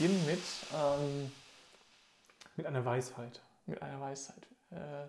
[0.00, 0.40] beginnen mit,
[0.74, 1.30] ähm,
[2.56, 3.42] Mit einer Weisheit.
[3.66, 4.46] mit einer Weisheit.
[4.70, 5.06] Äh,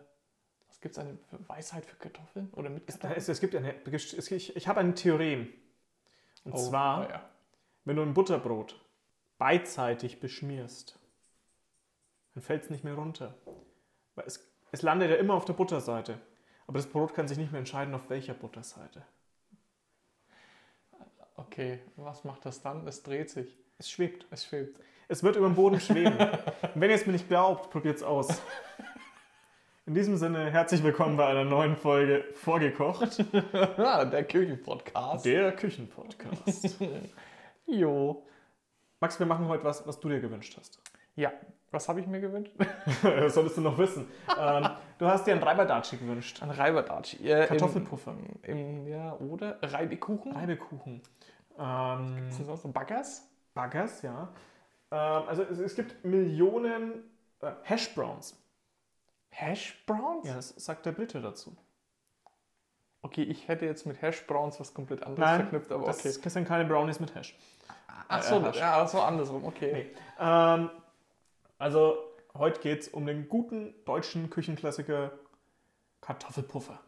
[0.68, 1.18] was gibt es eine
[1.48, 2.50] Weisheit für Kartoffeln?
[2.54, 3.18] Oder mit Kartoffeln?
[3.18, 5.48] Es, es gibt eine, es, ich, ich habe ein Theorem.
[6.44, 7.30] Und zwar, oh, ja.
[7.86, 8.84] wenn du ein Butterbrot
[9.38, 11.00] beidseitig beschmierst,
[12.34, 13.36] dann fällt es nicht mehr runter.
[14.16, 16.20] Weil es, es landet ja immer auf der Butterseite.
[16.68, 19.06] Aber das Brot kann sich nicht mehr entscheiden, auf welcher Butterseite.
[21.36, 22.86] Okay, was macht das dann?
[22.88, 23.62] Es dreht sich.
[23.82, 24.28] Es schwebt.
[24.30, 24.80] Es schwebt.
[25.12, 26.18] Es wird über dem Boden schweben.
[26.18, 28.42] Und wenn ihr es mir nicht glaubt, probiert es aus.
[29.86, 33.22] In diesem Sinne, herzlich willkommen bei einer neuen Folge Vorgekocht,
[33.78, 35.26] Ah, der Küchenpodcast.
[35.26, 36.78] der Küchenpodcast.
[37.68, 38.26] Jo.
[39.02, 40.80] Max, wir machen heute was, was du dir gewünscht hast.
[41.18, 41.34] Ja,
[41.72, 42.54] was habe ich mir gewünscht?
[43.04, 44.08] Das solltest du noch wissen.
[44.40, 46.42] Ähm, du hast dir einen Reibadatschi gewünscht.
[46.42, 47.30] Ein Reibadatschi.
[47.30, 48.16] Äh, Kartoffelpuffer.
[48.44, 49.58] Im, im, ja, oder?
[49.62, 50.32] Reibekuchen?
[50.32, 51.02] Reibekuchen.
[51.60, 53.28] Ähm, Ist das auch so Baggers?
[53.54, 54.30] Baggers, ja.
[54.92, 57.04] Ähm, also es, es gibt Millionen
[57.42, 58.38] äh, Hash Browns.
[59.30, 60.28] Hash Browns?
[60.28, 61.56] Ja, das sagt der Brite dazu.
[63.02, 66.20] Okay, ich hätte jetzt mit Hash Browns was komplett anderes verknüpft, aber das, okay.
[66.24, 67.36] das sind keine Brownies mit Hash.
[68.08, 68.58] Ach so, äh, Hash.
[68.58, 69.72] ja, so andersrum, okay.
[69.74, 69.96] Nee.
[70.20, 70.70] Ähm,
[71.58, 71.98] also
[72.36, 75.12] heute geht es um den guten deutschen Küchenklassiker
[76.02, 76.80] Kartoffelpuffer.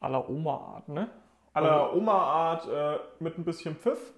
[0.00, 1.10] La Oma-Art, ne?
[1.52, 4.12] Aller Oma-Art äh, mit ein bisschen Pfiff.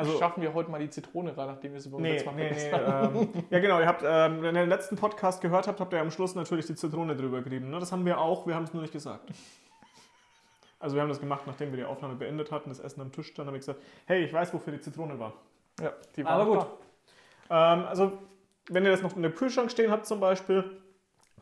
[0.00, 2.34] Also schaffen wir heute mal die Zitrone rein, nachdem wir es beim nee, letzten Mal
[2.36, 3.16] nee, nee, haben.
[3.16, 6.00] ähm, ja genau, ihr habt, ähm, wenn ihr den letzten Podcast gehört habt, habt ihr
[6.00, 7.70] am Schluss natürlich die Zitrone drüber gerieben.
[7.70, 7.78] Ne?
[7.78, 9.30] Das haben wir auch, wir haben es nur nicht gesagt.
[10.78, 13.28] Also wir haben das gemacht, nachdem wir die Aufnahme beendet hatten, das Essen am Tisch
[13.28, 15.34] stand, habe ich gesagt, hey, ich weiß, wofür die Zitrone war.
[15.78, 16.66] Ja, die Aber noch gut.
[17.50, 18.12] Ähm, also,
[18.70, 20.79] wenn ihr das noch in der Kühlschrank stehen habt zum Beispiel,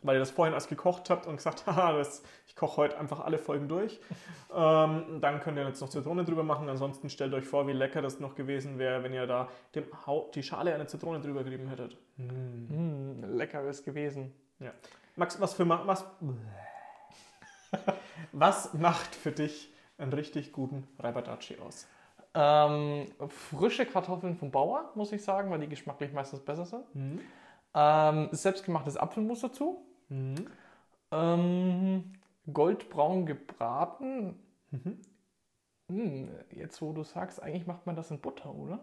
[0.01, 3.19] weil ihr das vorhin erst gekocht habt und gesagt, haha, das, ich koche heute einfach
[3.19, 3.99] alle Folgen durch,
[4.55, 6.69] ähm, dann könnt ihr jetzt noch Zitrone drüber machen.
[6.69, 9.85] Ansonsten stellt euch vor, wie lecker das noch gewesen wäre, wenn ihr da dem
[10.35, 11.97] die Schale einer Zitrone drüber gerieben hättet.
[12.17, 12.25] da.
[12.25, 14.33] Hm, lecker es gewesen.
[15.15, 16.05] Max, was für was,
[18.31, 21.87] was macht für dich einen richtig guten Reibadatschi aus?
[22.33, 26.95] Ähm, frische Kartoffeln vom Bauer, muss ich sagen, weil die geschmacklich meistens besser sind.
[26.95, 27.19] Mhm.
[27.73, 29.85] Ähm, selbstgemachtes Apfelmus dazu.
[30.09, 30.47] Mhm.
[31.11, 32.13] Ähm,
[32.51, 34.39] goldbraun gebraten.
[34.71, 35.01] Mhm.
[35.87, 38.79] Hm, jetzt, wo du sagst, eigentlich macht man das in Butter, oder?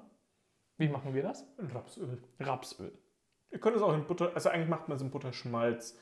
[0.78, 1.46] Wie machen wir das?
[1.58, 2.22] Rapsöl.
[2.40, 2.92] Rapsöl.
[3.50, 5.98] Ihr könnt es auch in Butter, also eigentlich macht man es in Butterschmalz.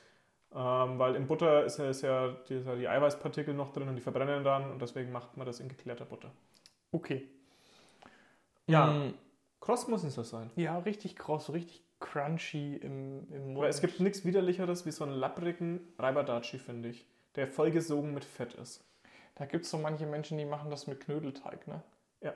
[0.53, 3.89] Ähm, weil in Butter ist ja, ist ja die, ist ja die Eiweißpartikel noch drin
[3.89, 6.31] und die verbrennen dann und deswegen macht man das in geklärter Butter.
[6.93, 7.29] Okay.
[8.67, 8.87] Ja.
[8.87, 9.15] Mm,
[9.61, 10.51] Kross muss nicht so sein.
[10.57, 13.63] ja, richtig kross, richtig crunchy im, im Mund.
[13.63, 18.25] Weil es gibt nichts widerlicheres wie so einen lapprigen Reibadatschi, finde ich, der vollgesogen mit
[18.25, 18.85] Fett ist.
[19.37, 21.83] Da gibt es so manche Menschen, die machen das mit Knödelteig, ne?
[22.21, 22.35] Ja.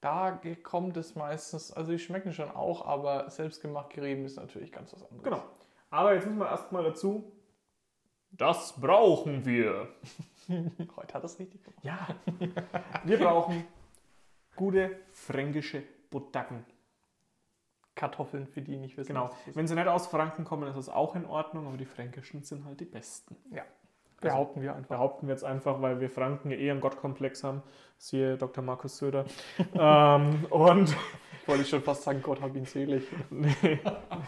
[0.00, 4.92] Da kommt es meistens, also die schmecken schon auch, aber selbstgemacht gerieben ist natürlich ganz
[4.92, 5.24] was anderes.
[5.24, 5.42] Genau.
[5.90, 7.32] Aber jetzt müssen wir erstmal dazu,
[8.30, 9.88] das brauchen wir.
[10.96, 11.84] Heute hat es richtig gemacht.
[11.84, 12.06] Ja.
[13.04, 13.64] Wir brauchen
[14.54, 16.64] gute fränkische Buttacken.
[17.94, 19.14] Kartoffeln, für die nicht wissen.
[19.14, 19.30] Genau.
[19.52, 22.64] Wenn sie nicht aus Franken kommen, ist das auch in Ordnung, aber die fränkischen sind
[22.64, 23.36] halt die besten.
[23.50, 23.62] Ja.
[24.20, 24.96] Behaupten wir einfach.
[24.96, 27.62] Behaupten wir jetzt einfach, weil wir Franken ja eh einen Gottkomplex haben.
[27.96, 28.62] Siehe Dr.
[28.62, 29.24] Markus Söder.
[29.74, 30.94] ähm, und
[31.46, 33.04] Wollte ich schon fast sagen, Gott hab ihn selig.
[33.30, 33.80] nee,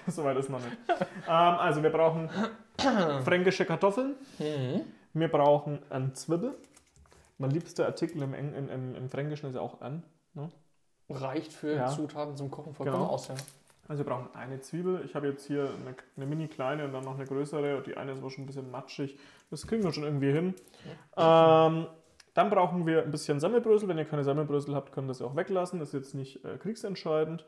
[0.06, 0.76] soweit ist noch nicht.
[0.88, 2.30] Ähm, also wir brauchen
[3.24, 4.16] fränkische Kartoffeln.
[5.12, 6.56] Wir brauchen einen Zwiebel.
[7.38, 10.02] Mein liebster Artikel im, im, im, im Fränkischen ist ja auch an.
[11.12, 11.88] Reicht für Ja.
[11.88, 13.12] Zutaten zum Kochen vollkommen Genau.
[13.12, 13.34] aus, ja.
[13.88, 15.02] Also wir brauchen eine Zwiebel.
[15.04, 17.76] Ich habe jetzt hier eine, eine mini kleine und dann noch eine größere.
[17.76, 19.18] Und die eine ist aber schon ein bisschen matschig.
[19.50, 20.54] Das kriegen wir schon irgendwie hin.
[21.16, 21.86] Ähm,
[22.34, 23.88] dann brauchen wir ein bisschen Semmelbrösel.
[23.88, 25.78] Wenn ihr keine Semmelbrösel habt, könnt ihr das auch weglassen.
[25.80, 27.44] Das ist jetzt nicht äh, kriegsentscheidend.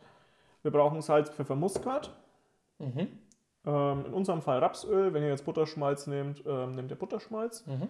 [0.62, 2.12] Wir brauchen Salz, Pfeffer, Muskat.
[2.78, 3.08] Mhm.
[3.66, 5.14] Ähm, in unserem Fall Rapsöl.
[5.14, 7.64] Wenn ihr jetzt Butterschmalz nehmt, ähm, nehmt ihr Butterschmalz.
[7.66, 7.88] Mhm.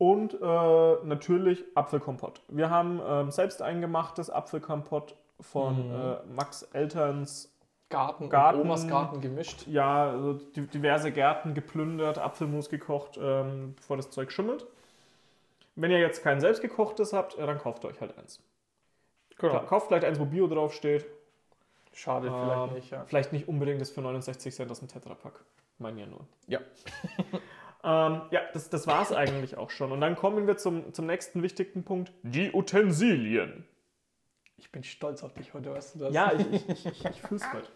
[0.00, 2.40] Und äh, natürlich Apfelkompott.
[2.48, 5.94] Wir haben ähm, selbst eingemachtes Apfelkompott von Mhm.
[5.94, 7.54] äh, Max Elterns
[7.90, 8.60] Garten, Garten.
[8.62, 9.66] Omas Garten gemischt.
[9.66, 14.66] ja, also di- diverse Gärten geplündert, Apfelmus gekocht, ähm, bevor das Zeug schimmelt.
[15.76, 18.42] Wenn ihr jetzt kein selbstgekochtes habt, dann kauft euch halt eins.
[19.36, 21.04] Klar, kauft vielleicht eins, wo Bio draufsteht.
[21.92, 23.04] Schade, Ähm, vielleicht nicht, ja.
[23.04, 25.44] Vielleicht nicht unbedingt das für 69 Cent aus dem Tetrapack.
[25.78, 26.20] Meinen ja nur.
[26.46, 26.60] Ja.
[27.84, 29.92] ähm, ja, das, das war es eigentlich auch schon.
[29.92, 32.12] Und dann kommen wir zum, zum nächsten wichtigen Punkt.
[32.22, 33.64] Die Utensilien.
[34.56, 36.14] Ich bin stolz auf dich heute, weißt du das?
[36.14, 37.70] Ja, ich, ich, ich, ich, es halt.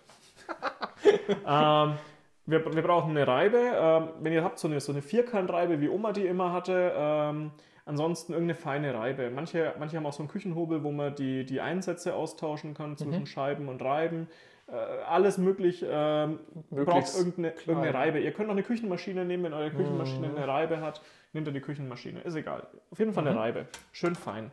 [1.28, 1.98] ähm,
[2.46, 3.58] wir, wir brauchen eine Reibe.
[3.58, 7.52] Ähm, wenn ihr habt so eine, so eine Vierkantreibe, wie Oma die immer hatte, ähm,
[7.86, 9.30] Ansonsten irgendeine feine Reibe.
[9.30, 13.20] Manche, manche haben auch so einen Küchenhobel, wo man die, die Einsätze austauschen kann zwischen
[13.20, 13.26] Mhm.
[13.26, 14.28] Scheiben und Reiben.
[14.66, 15.84] Äh, alles möglich.
[15.87, 16.40] Ähm,
[16.70, 18.19] braucht irgendeine, irgendeine Reibe.
[18.20, 20.37] Ihr könnt auch eine Küchenmaschine nehmen, wenn eure Küchenmaschine Mhm.
[20.37, 21.02] eine Reibe hat.
[21.34, 22.20] Nehmt ihr die Küchenmaschine.
[22.22, 22.66] Ist egal.
[22.90, 23.40] Auf jeden Fall eine Mhm.
[23.43, 23.66] Reibe.
[23.93, 24.50] Schön fein.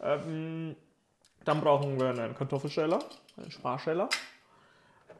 [0.00, 0.76] Ähm,
[1.44, 3.00] dann brauchen wir einen Kartoffelscheller,
[3.36, 4.08] einen Sparscheller,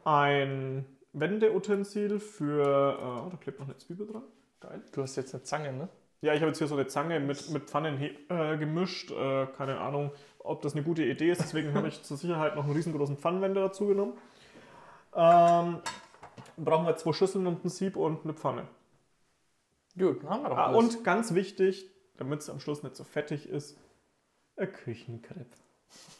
[0.03, 2.63] ein Wendeutensil für.
[2.63, 4.23] Äh, oh, da klebt noch eine Zwiebel dran.
[4.59, 4.81] Geil.
[4.93, 5.87] Du hast jetzt eine Zange, ne?
[6.21, 9.11] Ja, ich habe jetzt hier so eine Zange mit, mit Pfannen äh, gemischt.
[9.11, 10.11] Äh, keine Ahnung,
[10.45, 11.41] ob das eine gute Idee ist.
[11.41, 14.13] Deswegen habe ich zur Sicherheit noch einen riesengroßen Pfannenwender dazu genommen.
[15.15, 15.79] Ähm,
[16.57, 18.67] brauchen wir zwei Schüsseln und ein Sieb und eine Pfanne.
[19.97, 20.95] Gut, dann haben wir doch Ah, alles.
[20.95, 23.77] und ganz wichtig, damit es am Schluss nicht so fettig ist,
[24.57, 25.47] ein Küchenkrepp.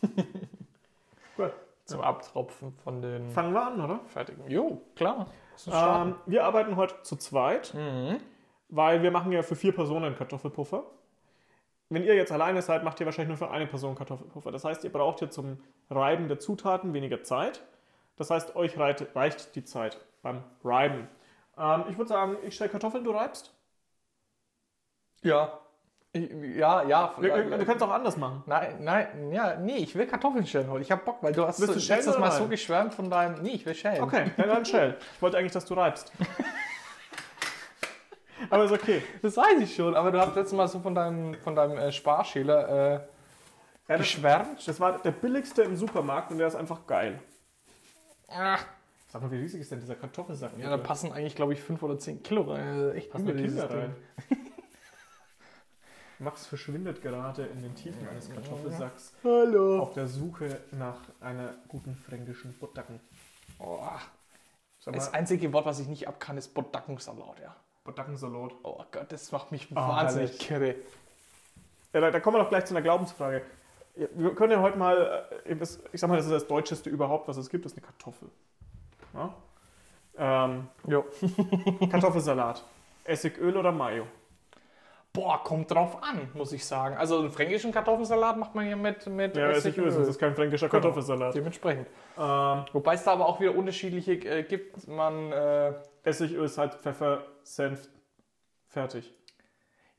[1.38, 1.52] Gut,
[1.86, 4.00] Zum Abtropfen von den fangen wir an, oder?
[4.08, 4.50] fertigen.
[4.50, 5.28] Jo, klar.
[5.68, 7.74] Ähm, wir arbeiten heute zu zweit.
[7.74, 8.18] Mhm.
[8.70, 10.84] Weil wir machen ja für vier Personen Kartoffelpuffer.
[11.96, 14.52] Wenn ihr jetzt alleine seid, macht ihr wahrscheinlich nur für eine Person Kartoffelpuffer.
[14.52, 15.60] Das heißt, ihr braucht hier zum
[15.90, 17.64] Reiben der Zutaten weniger Zeit.
[18.18, 21.08] Das heißt, euch reicht die Zeit beim Reiben.
[21.58, 23.54] Ähm, ich würde sagen, ich stelle Kartoffeln, du reibst.
[25.22, 25.58] Ja.
[26.12, 27.16] Ich, ja, ja.
[27.18, 28.44] Wir, du kannst auch anders machen.
[28.46, 30.82] Nein, nein, ja, nee, ich will Kartoffeln schälen heute.
[30.82, 32.50] Ich hab Bock, weil du hast Willst du so, schälen letztes Mal so reiben?
[32.50, 33.42] geschwärmt von deinem.
[33.42, 34.04] Nee, ich will schälen.
[34.04, 34.64] Okay, dann, dann.
[34.64, 36.12] Ich wollte eigentlich, dass du reibst.
[38.50, 39.02] Aber ist okay.
[39.22, 41.92] Das weiß ich schon, aber du hast letztes Mal so von deinem, von deinem äh,
[41.92, 43.02] Sparschäler äh, Ja,
[43.88, 44.68] das, geschwärmt.
[44.68, 47.20] das war der billigste im Supermarkt und der ist einfach geil.
[48.28, 48.66] Ach,
[49.08, 50.52] Sag mal, wie riesig ist denn dieser Kartoffelsack?
[50.58, 52.92] ja, da passen eigentlich, glaube ich, 5 oder 10 Kilo rein.
[52.92, 53.96] Äh, Echt Passen dieses Kinder rein.
[56.20, 59.80] Max verschwindet gerade in den Tiefen eines Kartoffelsacks Hallo.
[59.82, 63.02] auf der Suche nach einer guten fränkischen Buttacken.
[63.60, 63.80] Oh,
[64.86, 67.56] das einzige Wort, was ich nicht ab kann, ist Bodackensalat, ja.
[67.86, 68.52] Buttackensalat.
[68.64, 70.40] Oh Gott, das macht mich Oh, wahnsinnig herrlich.
[70.40, 70.76] kirre.
[71.94, 73.42] Ja, da, da kommen wir doch gleich zu einer Glaubensfrage.
[73.96, 77.28] Wir können ja heute mal, äh, das- ich sag mal, das ist das Deutscheste überhaupt,
[77.30, 78.28] was es gibt, das ist eine Kartoffel.
[79.14, 79.34] Ja?
[80.18, 81.06] Ähm, Jo.
[81.92, 82.64] Kartoffelsalat.
[83.06, 84.08] Essigöl oder Mayo?
[85.14, 86.98] Boah, kommt drauf an, muss ich sagen.
[86.98, 90.68] Also einen fränkischen Kartoffelsalat macht man ja mit, mit Ja, Essigöl, sonst ist kein fränkischer
[90.68, 90.82] Genau.
[90.82, 91.34] Kartoffelsalat.
[91.36, 91.88] Dementsprechend.
[92.18, 94.86] Ähm, Wobei es da aber auch wieder unterschiedliche äh, gibt.
[94.90, 95.74] Man, äh,
[96.06, 97.88] Essigöl, Salz, Pfeffer, Senf,
[98.68, 99.14] fertig.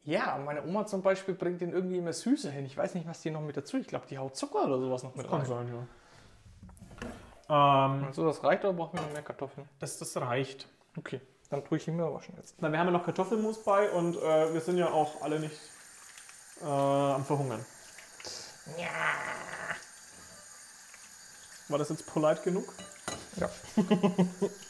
[0.04, 2.64] ja, meine Oma zum Beispiel bringt den irgendwie immer Süße hin.
[2.64, 3.76] Ich weiß nicht, was die noch mit dazu.
[3.76, 5.46] Ich glaube, die haut Zucker oder sowas noch mit Kann rein.
[5.48, 5.68] sein,
[7.48, 7.94] ja.
[7.96, 9.68] Ähm, Also das reicht oder brauchen wir noch mehr Kartoffeln?
[9.80, 10.68] das, das reicht.
[10.96, 11.20] Okay,
[11.50, 12.54] dann tue ich ihn mir waschen jetzt.
[12.60, 15.58] Na, wir haben ja noch Kartoffelmus bei und äh, wir sind ja auch alle nicht
[16.62, 17.64] äh, am Verhungern.
[21.68, 22.72] War das jetzt polite genug?
[23.36, 23.50] Ja.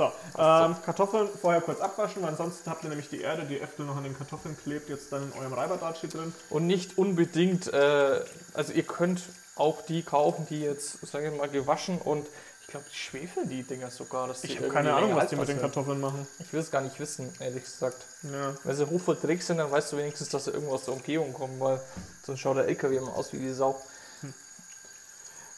[0.00, 3.84] So, ähm, Kartoffeln vorher kurz abwaschen, weil ansonsten habt ihr nämlich die Erde, die Äpfel
[3.84, 6.32] noch an den Kartoffeln klebt, jetzt dann in eurem Reiberdatschi drin.
[6.48, 8.24] Und nicht unbedingt, äh,
[8.54, 9.24] also ihr könnt
[9.56, 12.26] auch die kaufen, die jetzt, sagen wir mal, gewaschen und
[12.62, 14.26] ich glaube, die schwefeln die Dinger sogar.
[14.26, 15.60] Dass Ich habe keine Ahnung, was die mit den.
[15.60, 16.26] Kartoffeln machen.
[16.38, 17.98] Ich will es gar nicht wissen, ehrlich gesagt.
[18.22, 18.54] Ja.
[18.64, 21.60] Wenn sie hochverträglich sind, dann weißt du wenigstens, dass sie irgendwo aus der Umgebung kommen,
[21.60, 21.78] weil
[22.24, 23.78] sonst schaut der LKW immer aus wie die Sau.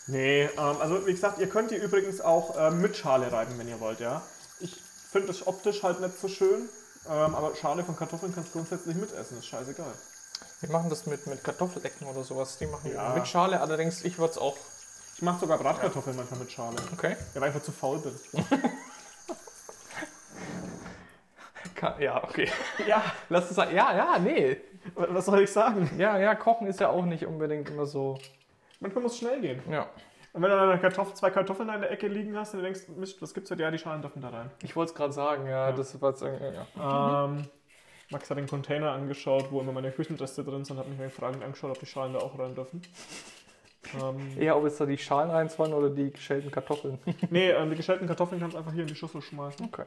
[0.06, 3.68] Nee, ähm, also wie gesagt, ihr könnt die übrigens auch ähm, mit Schale reiben, wenn
[3.68, 4.22] ihr wollt, ja.
[5.12, 6.70] Ich finde das optisch halt nicht so schön,
[7.06, 9.92] ähm, aber Schale von Kartoffeln kannst du grundsätzlich mitessen, ist scheißegal.
[10.60, 12.56] Wir machen das mit, mit Kartoffelecken oder sowas.
[12.56, 13.10] Die machen Ja.
[13.10, 14.56] mit Schale, allerdings ich würde es auch.
[15.16, 16.76] Ich mache sogar Bratkartoffeln manchmal mit Schale.
[16.94, 17.14] Okay.
[17.34, 18.18] Ja, weil ich einfach zu faul bin.
[21.98, 22.48] Ja, okay.
[22.86, 23.74] ja, Lass es sagen.
[23.74, 24.56] Ja, ja, nee.
[24.94, 25.90] was soll ich sagen?
[25.98, 28.18] Ja, ja, kochen ist ja auch nicht unbedingt immer so.
[28.80, 29.60] Manchmal muss es schnell gehen.
[29.68, 29.88] Ja.
[30.32, 32.88] Und wenn du dann Kartoffel, zwei Kartoffeln in der Ecke liegen hast und du denkst,
[32.96, 33.62] Mist, was gibt's heute?
[33.62, 34.50] Ja, die Schalen dürfen da rein.
[34.62, 35.72] Ich wollte es gerade sagen, ja, Ja.
[35.72, 36.56] das war irgendwie.
[36.76, 37.24] Ja.
[37.26, 37.44] Ähm,
[38.10, 41.42] Max hat den Container angeschaut, wo immer meine Küchenreste drin sind, hat mich mal fragend
[41.42, 42.82] angeschaut, ob die Schalen da auch rein dürfen.
[44.00, 46.98] ähm, Eher, ob jetzt da die Schalen reinfallen oder die geschälten Kartoffeln.
[47.30, 49.66] nee, ähm, die geschälten Kartoffeln kannst du einfach hier in die Schüssel schmeißen.
[49.66, 49.84] Okay.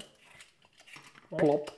[1.37, 1.71] Plopp.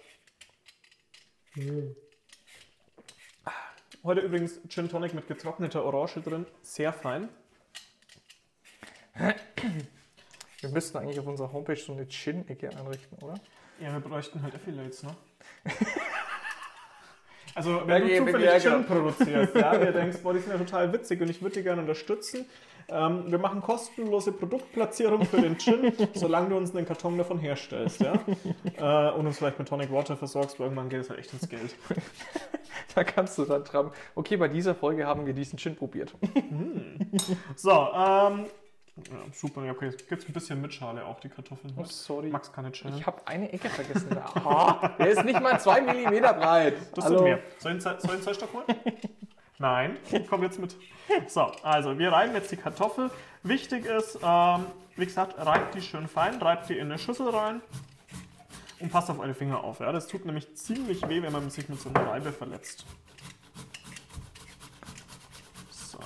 [4.04, 6.46] Heute übrigens Gin Tonic mit getrockneter Orange drin.
[6.62, 7.30] Sehr fein.
[10.62, 13.36] Wir müssten eigentlich auf unserer Homepage so eine Chin-Ecke einrichten, oder?
[13.80, 15.16] Ja, wir bräuchten halt Affiliates, ne?
[17.56, 18.88] Also, Ja, wenn du ja, zufällig ja, genau.
[18.88, 21.82] produzierst, ja, wir denkst, boah, die sind ja total witzig und ich würde die gerne
[21.82, 22.46] unterstützen.
[22.88, 28.02] Ähm, wir machen kostenlose Produktplatzierung für den Gin, solange du uns einen Karton davon herstellst,
[28.02, 28.14] ja?
[28.78, 31.50] Äh, und uns vielleicht mit Tonic Water versorgst, weil irgendwann geht es halt echt ins
[31.50, 31.76] Geld.
[32.94, 33.92] Da kannst du dann dran.
[34.16, 36.16] Okay, bei dieser Folge haben wir diesen Gin probiert.
[37.56, 38.46] So, ähm,
[39.12, 39.86] Ja, super, ja, okay.
[39.90, 41.74] Jetzt gibt es ein bisschen mit Schale auch, die Kartoffeln.
[41.78, 42.30] Oh, sorry.
[42.30, 42.98] Max kann nicht schälen.
[42.98, 44.18] Ich habe eine Ecke vergessen.
[44.18, 46.76] Aha, der ist nicht mal 2 mm breit.
[46.96, 47.18] Das Hallo.
[47.20, 47.40] sind mehr.
[47.60, 48.66] Soll ich einen Ze- soll ich einen Zollstock holen?
[49.60, 49.98] Nein,
[50.30, 50.76] komm jetzt mit.
[51.28, 53.10] So, also wir reiben jetzt die Kartoffel.
[53.44, 57.62] Wichtig ist, ähm, wie gesagt, reibt die schön fein, reibt die in eine Schüssel rein
[58.80, 59.80] und passt auf eure Finger auf.
[59.80, 59.92] Ja?
[59.92, 62.86] Das tut nämlich ziemlich weh, wenn man sich mit so einer Reibe verletzt.
[65.72, 66.00] So.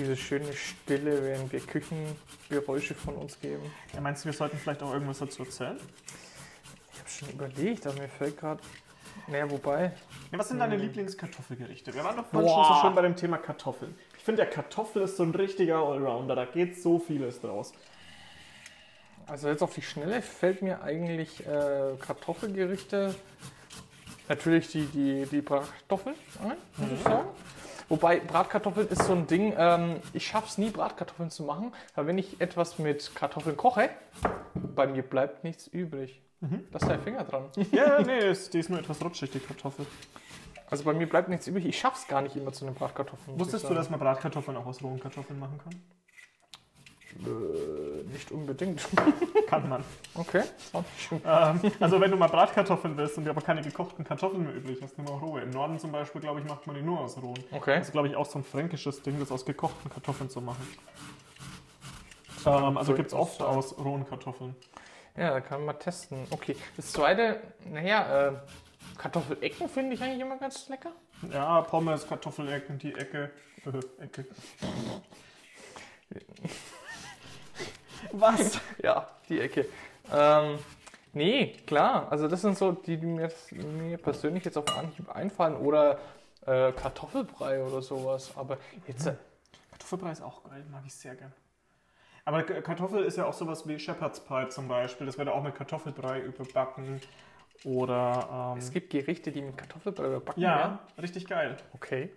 [0.00, 3.70] Diese schöne Stille, während wir Küchengeräusche von uns geben.
[3.92, 5.76] Ja, meinst du, wir sollten vielleicht auch irgendwas dazu erzählen?
[6.94, 8.62] Ich habe schon überlegt, aber mir fällt gerade.
[9.26, 9.92] Naja, wobei.
[10.32, 11.92] Ja, was sind deine Lieblingskartoffelgerichte?
[11.92, 13.94] Wir waren doch vorhin schon so schön bei dem Thema Kartoffeln.
[14.16, 16.34] Ich finde, der Kartoffel ist so ein richtiger Allrounder.
[16.34, 17.74] Da geht so vieles draus.
[19.26, 23.14] Also jetzt auf die Schnelle fällt mir eigentlich äh, Kartoffelgerichte.
[24.30, 27.28] Natürlich die, die, die Bratkartoffeln ein, muss ich sagen.
[27.90, 32.06] Wobei Bratkartoffeln ist so ein Ding, ähm, ich schaffe es nie, Bratkartoffeln zu machen, weil
[32.06, 33.90] wenn ich etwas mit Kartoffeln koche,
[34.54, 36.22] bei mir bleibt nichts übrig.
[36.40, 37.46] Da ist dein Finger dran.
[37.72, 39.86] Ja, nee, ist, die ist nur etwas rutschig, die Kartoffel.
[40.70, 41.66] Also bei mir bleibt nichts übrig.
[41.66, 43.38] Ich schaffe es gar nicht immer zu den Bratkartoffeln.
[43.38, 45.74] Wusstest du, dass man Bratkartoffeln auch aus rohen Kartoffeln machen kann?
[47.26, 48.86] Äh, nicht unbedingt.
[49.46, 49.84] Kann man.
[50.14, 50.42] Okay.
[51.24, 54.78] Ähm, also wenn du mal Bratkartoffeln willst und dir aber keine gekochten Kartoffeln mehr übrig
[54.82, 55.40] hast, nimm auch rohe.
[55.40, 57.42] Im Norden zum Beispiel, glaube ich, macht man die nur aus rohen.
[57.50, 57.78] Okay.
[57.78, 60.66] Das ist, glaube ich, auch so ein fränkisches Ding, das aus gekochten Kartoffeln zu machen.
[62.46, 64.54] Ähm, also gibt es oft aus rohen Kartoffeln.
[65.16, 66.26] Ja, da kann man mal testen.
[66.30, 66.56] Okay.
[66.76, 68.32] Das zweite, naja, äh,
[68.96, 70.92] Kartoffelecken finde ich eigentlich immer ganz lecker.
[71.32, 73.30] Ja, Pommes, Kartoffelecken, die Ecke.
[73.66, 74.26] Äh, Ecke.
[78.12, 78.60] Was?
[78.82, 79.66] Ja, die Ecke.
[80.12, 80.58] Ähm,
[81.12, 82.06] nee, klar.
[82.10, 85.56] Also das sind so die, die mir, mir persönlich jetzt auf Anhieb einfallen.
[85.56, 85.98] Oder
[86.46, 88.32] äh, Kartoffelbrei oder sowas.
[88.36, 89.14] Aber jetzt, äh,
[89.70, 91.32] Kartoffelbrei ist auch geil, mag ich sehr gern.
[92.24, 95.06] Aber Kartoffel ist ja auch sowas wie Shepherd's Pie zum Beispiel.
[95.06, 97.00] Das wird auch mit Kartoffelbrei überbacken.
[97.64, 98.54] Oder.
[98.58, 100.78] es Ähm, gibt Gerichte, die mit Kartoffelbrei überbacken ja, werden.
[101.00, 101.56] richtig geil.
[101.74, 102.10] Okay.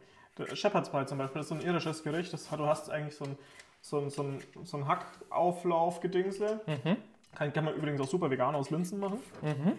[0.53, 2.33] Shepherd's Pie zum Beispiel, das ist so ein irisches Gericht.
[2.33, 3.37] Das, du hast eigentlich so ein,
[3.83, 6.61] so ein, so ein, so ein Hackauflauf-Gedingsel.
[6.65, 6.97] Mhm.
[7.35, 9.19] Kann, kann man übrigens auch super vegan aus Linsen machen.
[9.41, 9.77] Mhm.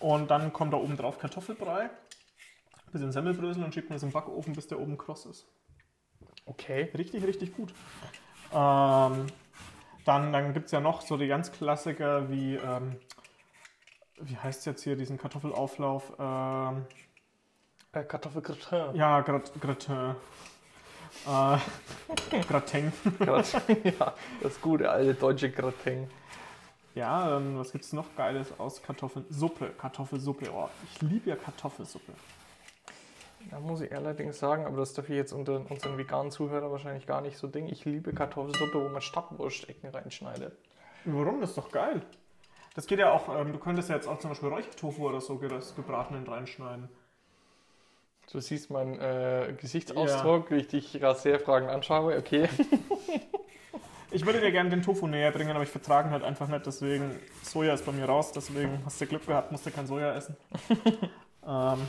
[0.00, 1.90] Und dann kommt da oben drauf Kartoffelbrei,
[2.92, 5.46] bisschen Semmelbrösel und schiebt man das im Backofen, bis der oben kross ist.
[6.46, 6.90] Okay.
[6.96, 7.74] Richtig, richtig gut.
[8.52, 9.26] Ähm,
[10.06, 12.96] dann dann gibt es ja noch so die ganz Klassiker wie, ähm,
[14.20, 16.12] wie heißt es jetzt hier, diesen Kartoffelauflauf?
[16.18, 16.86] Ähm,
[17.92, 18.94] Äh, Kartoffelgratin.
[18.96, 20.16] ja, Grat Gratin.
[21.26, 22.92] Äh, Gratin.
[23.98, 26.08] ja, das gute alte deutsche Gratin.
[26.94, 29.24] Ja, ähm, was gibt es noch Geiles aus Kartoffeln?
[29.28, 30.50] Suppe, Kartoffelsuppe.
[30.52, 32.12] Oh, ich liebe ja Kartoffelsuppe.
[33.50, 37.06] Da muss ich allerdings sagen, aber das darf ich jetzt unter unseren veganen Zuhörern wahrscheinlich
[37.06, 37.72] gar nicht so denken.
[37.72, 40.56] Ich liebe Kartoffelsuppe, wo man Stadtwurstecken reinschneidet.
[41.04, 41.40] Warum?
[41.40, 42.02] Das ist doch geil.
[42.74, 45.36] Das geht ja auch, ähm, du könntest ja jetzt auch zum Beispiel Räuchertofu oder so
[45.36, 46.88] das gebratenen reinschneiden.
[48.32, 52.16] Du siehst meinen äh, Gesichtsausdruck, wie ich dich gerade sehr fragend anschaue.
[52.18, 52.48] Okay.
[54.10, 56.64] Ich würde dir gerne den Tofu näher bringen, aber ich vertrage ihn halt einfach nicht,
[56.64, 60.14] deswegen Soja ist bei mir raus, deswegen hast du Glück gehabt, musst du kein Soja
[60.14, 60.36] essen.
[61.44, 61.80] ähm,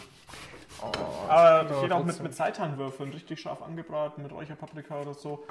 [0.82, 0.92] Oh,
[1.30, 5.46] aber geht auch mit, mit Seitanwürfeln, richtig scharf angebraten, mit Räucherpaprika oder so.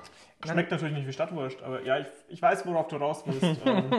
[0.44, 3.60] Schmeckt natürlich nicht wie Stadtwurst, aber ja, ich, ich weiß, worauf du raus willst.
[3.64, 3.90] ähm,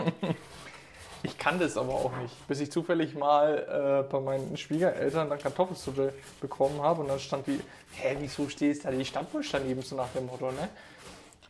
[1.25, 5.39] Ich kann das aber auch nicht, bis ich zufällig mal äh, bei meinen Schwiegereltern dann
[5.39, 7.59] Kartoffelsuppe bekommen habe und dann stand die,
[7.95, 10.69] hä, wieso stehst da die Stadtwurst daneben, so nach dem Motto, ne?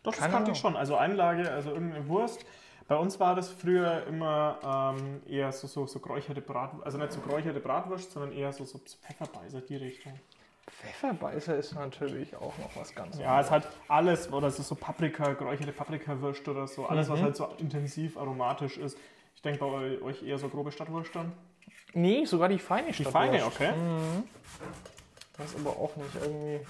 [0.04, 0.76] Doch, das Keine kannte ich schon.
[0.78, 2.46] Also Einlage, also irgendeine Wurst.
[2.88, 7.12] Bei uns war das früher immer ähm, eher so, so, so geräucherte Bratwurst, also nicht
[7.12, 10.14] so geräucherte Bratwurst, sondern eher so, so Pfefferbeißer, die Richtung.
[10.70, 14.76] Pfefferbeißer ist natürlich auch noch was ganz Ja, es hat alles, oder es ist so
[14.76, 17.24] Paprika, geräucherte Paprikawürste oder so, alles, was Mhm.
[17.24, 18.98] halt so intensiv aromatisch ist.
[19.36, 21.34] Ich denke bei eu- euch eher so grobe Stadtwurst dann.
[21.94, 23.14] Nee, sogar die feine Die Stadtwurst.
[23.16, 23.74] feine, okay.
[25.38, 26.66] Das ist aber auch nicht irgendwie.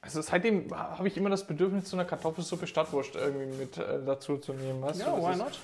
[0.00, 4.38] Also seitdem habe ich immer das Bedürfnis, zu einer Kartoffelsuppe Stadtwurst irgendwie mit äh, dazu
[4.38, 4.82] zu nehmen.
[4.82, 5.22] Weißt Ja, du?
[5.22, 5.60] Das why not?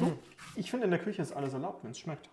[0.00, 0.18] Du,
[0.56, 2.26] ich finde, in der Küche ist alles erlaubt, wenn es schmeckt.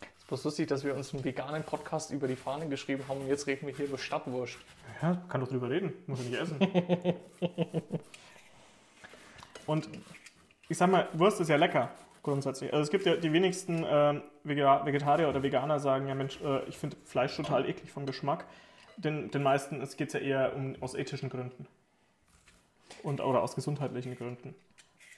[0.00, 3.20] Es ist bloß lustig, dass wir uns einen veganen Podcast über die Fahne geschrieben haben
[3.20, 4.56] und jetzt reden wir hier über Stadtwurst.
[5.02, 6.58] Ja, kann doch drüber reden, muss ja nicht essen.
[9.66, 9.88] Und
[10.70, 11.90] ich sag mal, Wurst ist ja lecker,
[12.22, 12.72] grundsätzlich.
[12.72, 16.64] Also es gibt ja die wenigsten ähm, Vega- Vegetarier oder Veganer sagen, ja Mensch, äh,
[16.64, 18.44] ich finde Fleisch total eklig vom Geschmack.
[18.96, 21.66] Den, den meisten es geht ja eher um, aus ethischen Gründen.
[23.02, 24.54] Und, oder aus gesundheitlichen Gründen.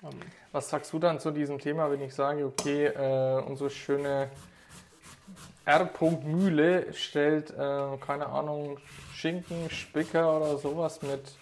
[0.03, 0.11] Ähm,
[0.53, 4.31] Was sagst du dann zu diesem Thema, wenn ich sage, okay, äh, unsere schöne
[5.65, 5.91] R.
[6.25, 8.79] Mühle stellt, äh, keine Ahnung,
[9.13, 11.37] Schinken, Spicker oder sowas mit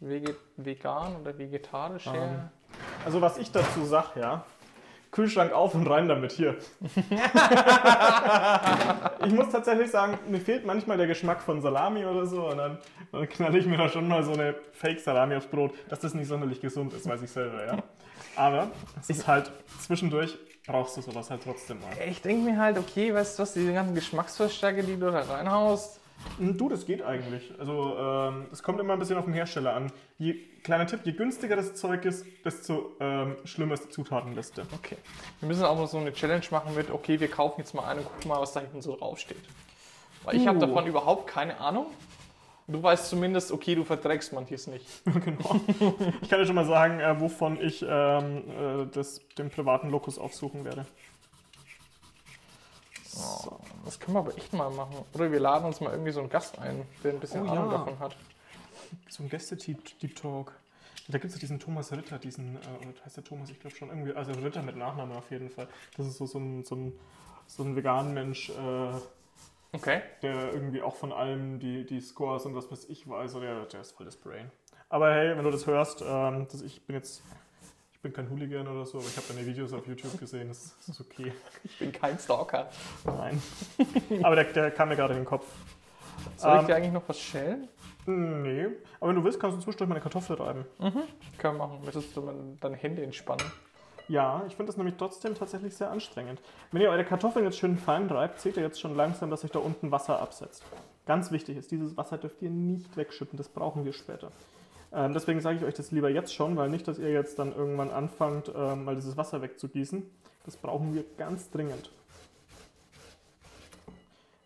[0.00, 2.52] Veget vegan oder vegetarisch Ähm, her?
[3.04, 4.44] Also was ich dazu sage, ja,
[5.10, 6.56] Kühlschrank auf und rein damit hier.
[9.26, 12.78] ich muss tatsächlich sagen, mir fehlt manchmal der Geschmack von Salami oder so und dann,
[13.10, 16.28] dann knalle ich mir da schon mal so eine Fake-Salami aufs Brot, dass das nicht
[16.28, 17.78] sonderlich gesund ist, weiß ich selber, ja.
[18.36, 18.70] Aber
[19.00, 21.90] es ist halt zwischendurch brauchst du sowas halt trotzdem mal.
[22.08, 25.99] Ich denke mir halt, okay, weißt du was, diese ganzen Geschmacksverstärker, die du da reinhaust,
[26.38, 27.52] Du, das geht eigentlich.
[27.58, 29.92] Also ähm, es kommt immer ein bisschen auf den Hersteller an.
[30.18, 34.66] Je, kleiner Tipp, je günstiger das Zeug ist, desto ähm, schlimmer ist die Zutatenliste.
[34.74, 34.96] Okay.
[35.40, 38.00] Wir müssen auch mal so eine Challenge machen mit, okay, wir kaufen jetzt mal eine
[38.00, 39.42] und gucken mal, was da hinten so draufsteht.
[40.24, 40.60] Weil ich habe Uh.
[40.60, 41.86] davon überhaupt keine Ahnung.
[42.68, 44.86] Du weißt zumindest, okay, du verträgst manches nicht.
[45.04, 45.60] genau.
[46.22, 50.18] Ich kann dir schon mal sagen, äh, wovon ich ähm, äh, das, den privaten Lokus
[50.18, 50.86] aufsuchen werde.
[53.22, 54.96] Oh, das können wir aber echt mal machen.
[55.14, 57.70] Oder wir laden uns mal irgendwie so einen Gast ein, der ein bisschen Oh, Ahnung
[57.70, 57.78] ja.
[57.78, 58.16] davon hat.
[59.08, 60.52] So ein Gäste-Deep Talk.
[61.08, 63.74] Da gibt es ja diesen Thomas Ritter, diesen, äh, oder heißt der Thomas, ich glaube
[63.74, 65.66] schon irgendwie, also Ritter mit Nachname auf jeden Fall.
[65.96, 66.92] Das ist so, so ein, so ein,
[67.46, 68.92] so ein veganer Mensch, äh,
[69.72, 70.02] Okay.
[70.22, 73.66] der irgendwie auch von allem die, die Scores und was weiß ich weiß, also der,
[73.66, 74.50] der ist voll das Brain.
[74.88, 77.22] Aber hey, wenn du das hörst, ähm, das, ich bin jetzt,
[78.00, 80.74] ich bin kein Hooligan oder so, aber ich habe deine Videos auf YouTube gesehen, das,
[80.88, 81.34] ist okay.
[81.64, 82.70] Ich bin kein Stalker.
[83.04, 83.42] Nein.
[84.22, 85.44] aber der, der kam mir gerade in den Kopf.
[86.38, 87.68] Soll ich Ähm, dir eigentlich noch was schälen?
[88.06, 88.68] Nee,
[89.00, 90.64] aber wenn du willst, kannst du zwischendurch meine Kartoffel reiben.
[90.78, 91.80] Können wir machen.
[91.84, 93.44] Möchtest du deine Hände entspannen?
[94.08, 96.40] Ja, ich finde das nämlich trotzdem tatsächlich sehr anstrengend.
[96.72, 99.50] Wenn ihr eure Kartoffeln jetzt schön fein reibt, seht ihr jetzt schon langsam, dass sich
[99.50, 100.64] da unten Wasser absetzt.
[101.04, 104.32] Ganz wichtig ist, dieses Wasser dürft ihr nicht wegschütten, das brauchen wir später.
[104.92, 107.54] Ähm, deswegen sage ich euch das lieber jetzt schon, weil nicht, dass ihr jetzt dann
[107.54, 110.02] irgendwann anfangt, ähm, mal dieses Wasser wegzugießen.
[110.44, 111.90] Das brauchen wir ganz dringend.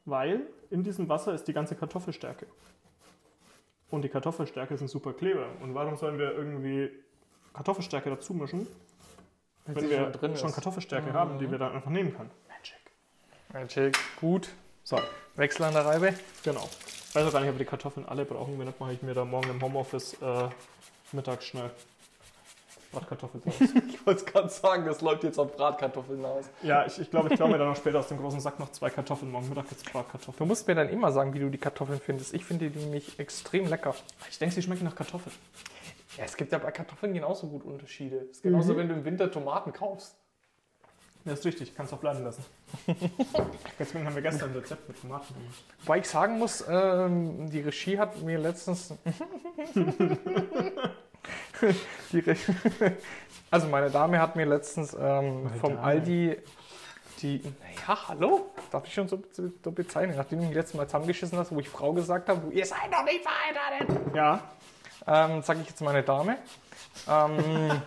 [0.05, 2.47] Weil in diesem Wasser ist die ganze Kartoffelstärke.
[3.91, 5.47] Und die Kartoffelstärke ist ein super Kleber.
[5.63, 6.91] Und warum sollen wir irgendwie
[7.55, 8.67] Kartoffelstärke dazu mischen,
[9.67, 10.53] wenn sie wir schon drin schon.
[10.53, 11.15] Kartoffelstärke Mhm.
[11.15, 12.31] haben, die wir dann einfach nehmen können.
[12.49, 12.81] Magic.
[13.53, 13.99] Magic.
[14.21, 14.49] Gut.
[14.83, 14.99] So,
[15.37, 16.13] Wechsel an der Reibe.
[16.43, 16.69] genau.
[17.15, 18.59] Ich weiß auch gar nicht, ob wir die Kartoffeln alle brauchen.
[18.59, 20.49] Wenn nicht, mache ich mir da morgen im Homeoffice äh,
[21.13, 21.71] mittags schnell
[22.91, 23.55] Bratkartoffeln draus.
[23.89, 26.47] Ich wollte es gerade sagen, das läuft jetzt auf Bratkartoffeln aus.
[26.63, 28.73] ja, ich, ich glaube, ich klaue mir dann noch später aus dem großen Sack noch
[28.73, 29.31] zwei Kartoffeln.
[29.31, 30.39] Morgen Mittag gibt es Bratkartoffeln.
[30.39, 32.35] Du musst mir dann immer sagen, wie du die Kartoffeln findest.
[32.35, 33.95] Ich finde die nämlich extrem lecker.
[34.29, 35.37] Ich denke, sie schmecken nach Kartoffeln.
[36.19, 38.17] Ja, es gibt ja bei Kartoffeln genauso gut Unterschiede.
[38.29, 38.79] Es ist genauso, Mhm.
[38.79, 40.17] wenn du im Winter Tomaten kaufst.
[41.25, 41.77] Ja, ist richtig.
[41.77, 42.45] Kannst auch bleiben lassen.
[43.79, 45.65] Deswegen haben wir gestern ein Rezept mit Tomaten gemacht.
[45.81, 48.95] Wobei ich sagen muss, ähm, die Regie hat mir letztens.
[53.51, 55.83] also, meine Dame hat mir letztens ähm, vom Dame.
[55.83, 56.37] Aldi
[57.25, 57.41] die.
[57.41, 58.51] Naja, hallo?
[58.71, 60.17] Darf ich schon so, so, bezeichnen?
[60.17, 63.05] Nachdem du mich letztes Mal zusammengeschissen hast, wo ich Frau gesagt habe, ihr seid doch
[63.05, 64.15] nicht verheiratet.
[64.15, 64.41] Ja,
[65.07, 66.39] Ähm, sage ich jetzt meine Dame.
[67.09, 67.83] Ähm,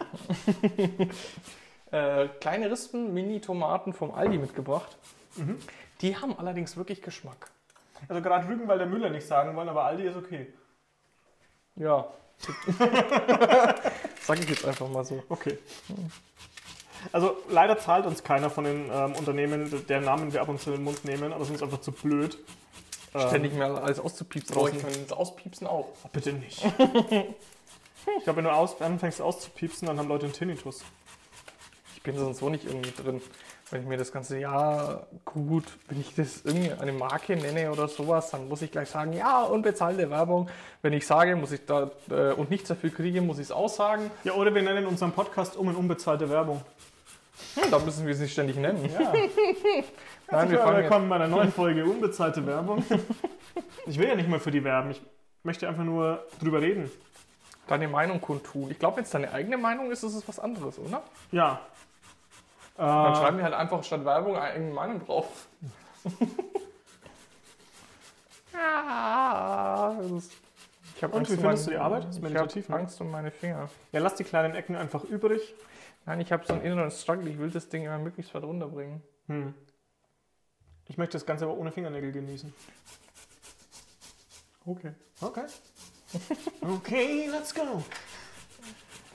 [1.92, 4.98] äh, kleine Rispen, Mini-Tomaten vom Aldi mitgebracht.
[5.36, 5.58] Mhm.
[6.02, 7.50] Die haben allerdings wirklich Geschmack.
[8.08, 10.54] also gerade Rügen, weil der Müller nicht sagen wollen, aber Aldi ist okay.
[11.76, 12.08] Ja.
[14.22, 15.24] Sag ich jetzt einfach mal so.
[15.30, 15.58] Okay.
[17.12, 20.72] Also leider zahlt uns keiner von den ähm, Unternehmen, deren Namen wir ab und zu
[20.72, 22.38] in den Mund nehmen, aber es ist uns einfach zu blöd.
[23.14, 24.58] Ähm, Ständig mehr alles auszupiepsen.
[24.58, 25.88] Aber ich kann das Auspiepsen auch.
[26.04, 26.64] oh, bitte nicht.
[28.18, 30.84] ich glaube, wenn du aus, anfängst auszupiepsen, dann haben Leute einen Tinnitus.
[32.08, 33.22] Ich bin sonst so nicht irgendwie drin.
[33.70, 37.90] Wenn ich mir das ganze Jahr gut, wenn ich das irgendwie eine Marke nenne oder
[37.90, 40.50] sowas, dann muss ich gleich sagen, ja, unbezahlte Werbung.
[40.82, 44.10] Wenn ich sage, muss ich da äh, und nichts dafür kriege, muss ich es aussagen.
[44.24, 46.62] Ja, oder wir nennen unseren Podcast um in unbezahlte Werbung.
[47.56, 48.86] Hm, da müssen wir es nicht ständig nennen.
[48.86, 49.12] Ja.
[50.32, 52.86] Nein, wir fangen willkommen bei einer neuen Folge unbezahlte Werbung.
[53.86, 55.02] Ich will ja nicht mal für die werben, ich
[55.44, 56.90] möchte einfach nur drüber reden.
[57.68, 58.70] deine Meinung kundtun.
[58.70, 61.04] Ich glaube, wenn es deine eigene Meinung ist, ist es was anderes, oder?
[61.32, 61.62] Ja.
[62.78, 65.48] Dann Äh, schreiben wir halt einfach statt Werbung eine eigene Meinung drauf.
[68.54, 70.32] ja, das ist,
[70.96, 72.06] ich hab Und, Angst wie um findest du meine- die Arbeit?
[72.10, 72.80] Ist Ich habe?
[72.80, 73.70] Angst um meine Finger.
[73.92, 75.54] ja, lass die kleinen Ecken einfach übrig.
[76.06, 77.30] Nein, ich habe so einen inneren Struggle.
[77.30, 79.02] Ich will das Ding immer möglichst weit runterbringen.
[79.28, 79.54] Hm.
[80.88, 82.54] Ich möchte das Ganze aber ohne Fingernägel genießen.
[84.66, 84.94] Okay.
[85.22, 85.46] Okay.
[86.62, 87.84] okay, let's go.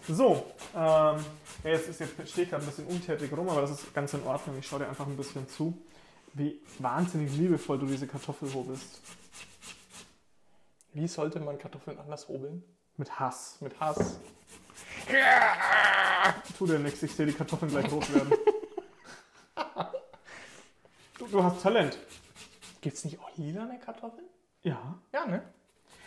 [0.09, 0.45] So,
[0.77, 1.25] ähm,
[1.65, 4.13] ja, jetzt, ist, jetzt stehe ich gerade ein bisschen untätig rum, aber das ist ganz
[4.15, 4.59] in Ordnung.
[4.59, 5.81] Ich schaue dir einfach ein bisschen zu,
[6.35, 9.01] wie wahnsinnig liebevoll du diese Kartoffel hobelst.
[10.93, 12.63] Wie sollte man Kartoffeln anders hobeln?
[12.97, 13.57] Mit Hass.
[13.61, 14.19] Mit Hass.
[16.59, 18.33] Tu dir nichts, ich sehe die Kartoffeln gleich rot werden.
[21.19, 21.99] du, du hast Talent.
[22.81, 24.27] Gibt es nicht auch lilane Kartoffeln?
[24.63, 24.99] Ja.
[25.13, 25.43] Ja, ne?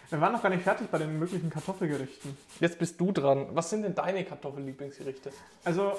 [0.10, 2.38] Wir waren noch gar nicht fertig bei den möglichen Kartoffelgerichten.
[2.60, 3.48] Jetzt bist du dran.
[3.54, 5.32] Was sind denn deine Kartoffellieblingsgerichte?
[5.64, 5.94] Also,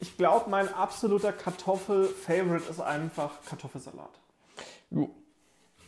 [0.00, 4.10] ich glaube, mein absoluter Kartoffel-Favorite ist einfach Kartoffelsalat.
[4.90, 5.10] Jo.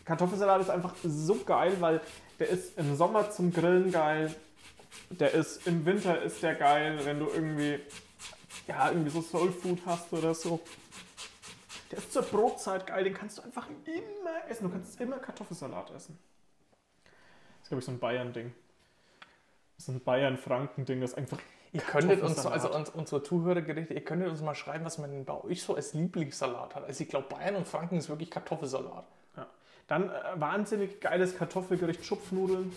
[0.04, 2.00] Kartoffelsalat ist einfach so geil, weil
[2.38, 4.34] der ist im Sommer zum Grillen geil.
[5.10, 7.78] Der ist im Winter ist der geil, wenn du irgendwie
[8.66, 10.60] ja irgendwie so Soul Food hast oder so.
[11.90, 14.64] Der ist zur Brotzeit geil, den kannst du einfach immer essen.
[14.64, 16.18] Du kannst immer Kartoffelsalat essen.
[17.68, 18.54] Das ist glaube ich so ein Bayern-Ding.
[19.76, 21.38] Ist ein Bayern-Franken-Ding, das einfach
[21.72, 25.44] Ihr könntet uns, also uns, unsere Zuhörergerichte, ihr könntet uns mal schreiben, was man bei
[25.44, 26.84] euch so als Lieblingssalat hat.
[26.84, 29.04] Also ich glaube, Bayern und Franken ist wirklich Kartoffelsalat.
[29.36, 29.46] Ja.
[29.86, 32.72] Dann äh, wahnsinnig geiles Kartoffelgericht, Schupfnudeln,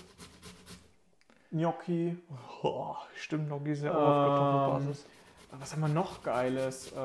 [1.51, 2.17] Gnocchi.
[2.63, 5.05] Oh, stimmt, noch ist ja Ähm, auch auf Kartoffelbasis.
[5.51, 6.91] Was haben wir noch geiles?
[6.91, 6.95] Äh,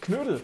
[0.00, 0.42] Knödel.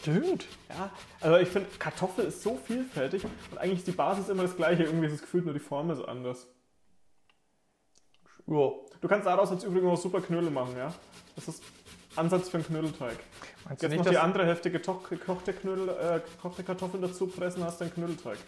[0.00, 0.46] Stimmt.
[0.68, 4.56] Ja, also ich finde, Kartoffel ist so vielfältig und eigentlich ist die Basis immer das
[4.56, 4.84] gleiche.
[4.84, 6.46] Irgendwie ist es gefühlt nur die Form ist anders.
[8.46, 8.70] Ja.
[9.00, 10.92] Du kannst daraus jetzt übrigens auch super Knödel machen, ja?
[11.36, 11.62] Das ist
[12.16, 13.16] Ansatz für einen Knödelteig.
[13.64, 17.62] Meinst du Jetzt nicht, noch die andere Hälfte gekochte, Knödel, äh, gekochte Kartoffeln dazu pressen,
[17.62, 18.38] hast du einen Knödelteig.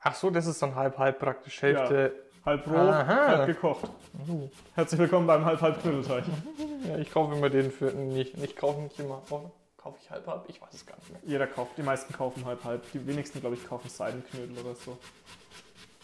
[0.00, 1.60] Ach so, das ist dann halb-halb praktisch.
[1.60, 2.14] Hälfte.
[2.44, 3.26] Halb roh, Aha.
[3.26, 3.90] halb gekocht.
[4.28, 4.48] Oh.
[4.74, 6.24] Herzlich willkommen beim Halb-Halb-Knödelteig.
[6.86, 7.86] Ja, ich kaufe immer den für.
[7.86, 9.20] Nicht, ich kaufe nicht immer.
[9.30, 9.50] Oder?
[9.78, 10.44] Kaufe ich halb-halb?
[10.48, 11.20] Ich weiß es gar nicht mehr.
[11.24, 12.82] Jeder kauft, die meisten kaufen Halb-Halb.
[12.92, 14.98] Die wenigsten, glaube ich, kaufen Seidenknödel oder so.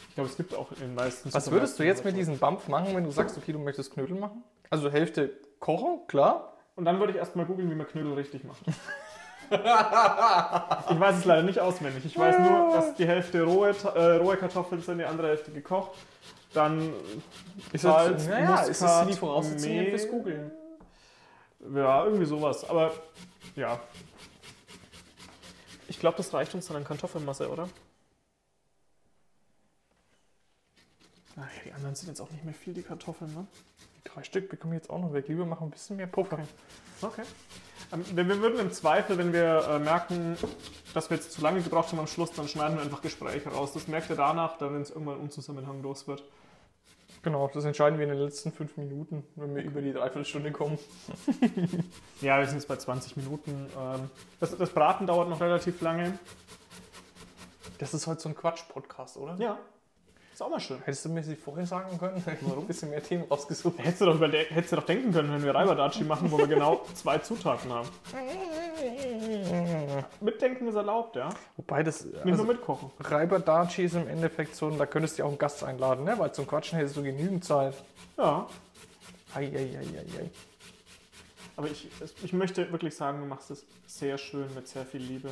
[0.09, 2.69] Ich glaube, es gibt auch in den meisten Was würdest du jetzt mit diesem Bump
[2.69, 4.45] machen, wenn du sagst, okay, du möchtest Knödel machen?
[4.71, 6.53] Also Hälfte kochen, klar.
[6.77, 8.63] Und dann würde ich erstmal googeln, wie man Knödel richtig macht.
[9.51, 12.05] ich weiß es leider nicht auswendig.
[12.05, 15.99] Ich weiß nur, dass die Hälfte rohe, äh, rohe Kartoffeln sind, die andere Hälfte gekocht.
[16.53, 16.93] Dann
[17.73, 20.53] Ist Salz, das, naja, ist das Muskat, die Voraussetzung fürs Googeln?
[21.75, 22.69] Ja, irgendwie sowas.
[22.69, 22.93] Aber
[23.57, 23.80] ja.
[25.88, 27.68] Ich glaube, das reicht uns dann an Kartoffelmasse, oder?
[31.37, 33.46] Naja, die anderen sind jetzt auch nicht mehr viel, die Kartoffeln, ne?
[34.04, 35.28] Drei Stück bekommen jetzt auch noch weg.
[35.28, 36.38] Lieber machen ein bisschen mehr Puffer.
[37.00, 37.22] Okay.
[37.92, 40.37] Ähm, wir, wir würden im Zweifel, wenn wir äh, merken,
[40.92, 43.72] dass wir jetzt zu lange gebraucht haben am Schluss, dann schneiden wir einfach Gespräche raus.
[43.72, 46.22] Das merkt ihr danach, dann wenn es irgendwann unzusammenhanglos wird.
[47.25, 50.79] Genau, das entscheiden wir in den letzten fünf Minuten, wenn wir über die Dreiviertelstunde kommen.
[52.21, 53.67] Ja, wir sind jetzt bei 20 Minuten.
[53.79, 54.11] Ähm,
[54.41, 56.19] das, das Braten dauert noch relativ lange.
[57.79, 59.37] Das ist heute so ein Quatsch-Podcast, oder?
[59.39, 59.59] Ja.
[60.35, 60.81] Ist auch mal schön.
[60.83, 62.16] Hättest du mir sie vorher sagen können?
[62.16, 63.79] Ich habe ein bisschen mehr Themen rausgesucht.
[63.79, 66.85] Hättest du doch, hättest du doch denken können, wenn wir Reibadachi machen, wo wir genau
[66.92, 67.88] zwei Zutaten haben.
[70.20, 71.29] Mitdenken ist erlaubt, ja.
[71.57, 72.05] Wobei das.
[72.05, 72.90] Nicht Also, nur mitkochen.
[72.99, 76.18] Reiberdachi ist im Endeffekt so, da könntest du ja auch einen Gast einladen, ne?
[76.18, 77.75] Weil zum Quatschen hättest du genügend Zeit.
[78.18, 78.49] Ja.
[79.37, 80.31] Eieieiei.
[81.57, 81.88] Aber ich,
[82.25, 85.31] ich möchte wirklich sagen, du machst es sehr schön mit sehr viel Liebe.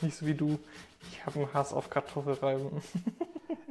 [0.00, 0.58] Nicht so wie du.
[1.12, 2.70] Ich habe einen Hass auf Kartoffelreiben.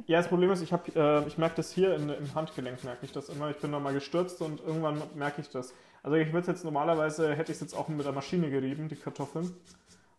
[0.06, 3.04] Ja, das Problem ist, ich, hab, äh, ich merke das hier in, im Handgelenk, merke
[3.04, 3.50] ich das immer.
[3.50, 5.74] Ich bin nochmal gestürzt und irgendwann merke ich das.
[6.02, 8.94] Also ich würde jetzt normalerweise, hätte ich es jetzt auch mit der Maschine gerieben, die
[8.94, 9.52] Kartoffeln.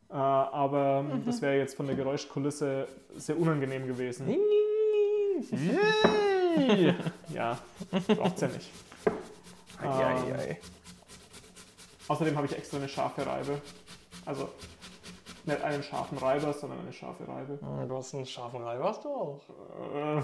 [0.10, 4.28] Äh, aber das wäre jetzt von der Geräuschkulisse sehr unangenehm gewesen.
[7.34, 7.58] Ja,
[8.08, 8.70] braucht's ja nicht.
[9.82, 10.60] Eieiei.
[12.08, 13.62] Außerdem habe ich extra eine scharfe Reibe.
[14.26, 14.50] Also
[15.48, 17.60] nicht einen scharfen Reiber, sondern eine scharfe Reibe.
[17.88, 19.42] Du hast einen scharfen Reiber, hast du auch.
[19.96, 20.22] Äh,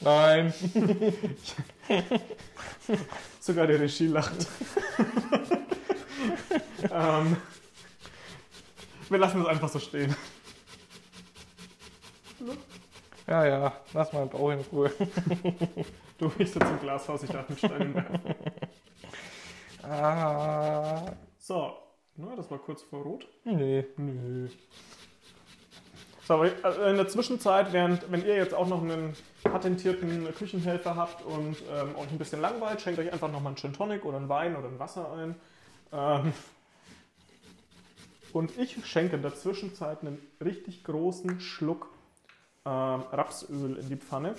[0.00, 0.52] Nein.
[3.40, 4.32] Sogar die Regie lacht.
[6.90, 7.36] ähm,
[9.08, 10.14] wir lassen es einfach so stehen.
[13.26, 14.90] Ja, ja, lass mal den Bauch in Ruhe.
[16.18, 18.20] Du, ich sitze im Glashaus, ich darf mit Steinen werfen.
[19.90, 21.72] Ah, So,
[22.18, 23.26] na, das war kurz vor Rot.
[23.44, 23.86] nee.
[23.96, 24.48] Nö.
[26.28, 30.94] So, aber äh, in der Zwischenzeit, während, wenn ihr jetzt auch noch einen patentierten Küchenhelfer
[30.94, 34.18] habt und ähm, euch ein bisschen langweilt, schenkt euch einfach nochmal einen Gin Tonic oder
[34.18, 35.34] einen Wein oder ein Wasser ein.
[35.90, 36.32] Ähm,
[38.34, 41.88] und ich schenke in der Zwischenzeit einen richtig großen Schluck
[42.66, 44.34] ähm, Rapsöl in die Pfanne.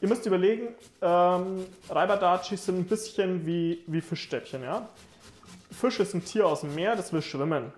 [0.00, 0.68] Ihr müsst überlegen,
[1.02, 4.88] ähm, Reiberdachi sind ein bisschen wie, wie Fischstäbchen, ja?
[5.74, 7.72] Fisch ist ein Tier aus dem Meer, das will schwimmen.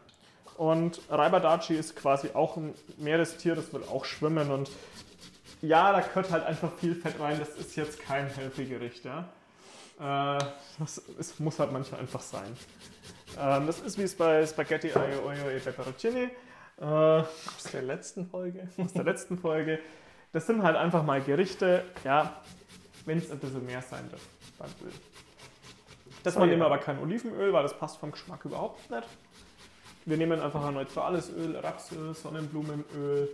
[0.56, 4.50] Und Reiberdachi ist quasi auch ein Meerestier, das will auch schwimmen.
[4.50, 4.70] Und
[5.60, 7.38] ja, da gehört halt einfach viel Fett rein.
[7.38, 9.28] Das ist jetzt kein Healthy-Gericht, ja.
[9.98, 10.44] Äh,
[10.78, 12.56] das es muss halt manchmal einfach sein.
[13.38, 16.30] Ähm, das ist wie es bei Spaghetti Aglio Olio e Peperoncini
[16.80, 17.26] äh, Aus
[17.72, 18.68] der letzten Folge.
[18.78, 19.78] aus der letzten Folge.
[20.32, 22.42] Das sind halt einfach mal Gerichte, ja,
[23.06, 24.20] wenn es ein bisschen mehr sein darf
[24.58, 24.92] beim Öl.
[26.26, 29.06] Das man nehmen aber kein Olivenöl, weil das passt vom Geschmack überhaupt nicht.
[30.04, 33.28] wir nehmen einfach ein neutrales Öl, Rapsöl, Sonnenblumenöl,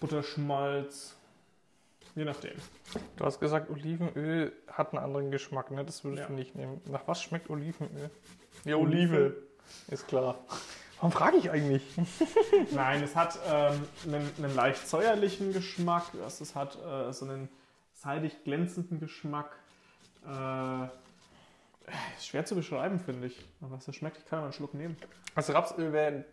[0.00, 1.16] Butterschmalz,
[2.14, 2.52] je nachdem.
[3.16, 5.84] Du hast gesagt, Olivenöl hat einen anderen Geschmack, ne?
[5.84, 6.26] Das würdest Ja.
[6.28, 6.80] du nicht nehmen.
[6.86, 8.10] Nach was schmeckt Olivenöl?
[8.64, 9.36] Ja, Olive.
[9.88, 10.38] Ist klar.
[10.96, 11.82] Warum frage ich eigentlich?
[12.72, 17.48] Nein, es hat ähm, einen, einen leicht säuerlichen Geschmack, es es hat äh, so einen
[17.94, 19.56] seidig glänzenden Geschmack.
[20.26, 20.88] Äh,
[22.16, 23.44] ist schwer zu beschreiben, finde ich.
[23.60, 24.96] Aber was das schmeckt, ich kann mal einen Schluck nehmen.
[25.34, 26.24] Also Rapsöl wäre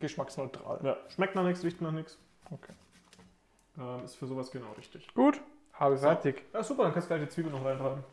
[0.00, 0.80] geschmacksneutral.
[0.84, 2.18] Ja, schmeckt nach nichts, riecht nach nichts.
[2.50, 2.72] Okay.
[3.78, 5.12] Ähm, ist für sowas genau richtig.
[5.14, 5.40] Gut,
[5.72, 6.44] habe fertig.
[6.52, 8.04] Ja, super, dann kannst du gleich die Zwiebel noch reintragen.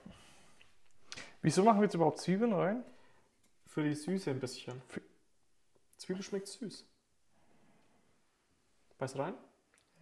[1.42, 2.84] Wieso machen wir jetzt überhaupt Zwiebeln rein?
[3.68, 4.82] Für die Süße ein bisschen.
[4.88, 5.02] Für-
[5.98, 6.86] Zwiebel schmeckt süß.
[8.98, 9.34] Beiß rein.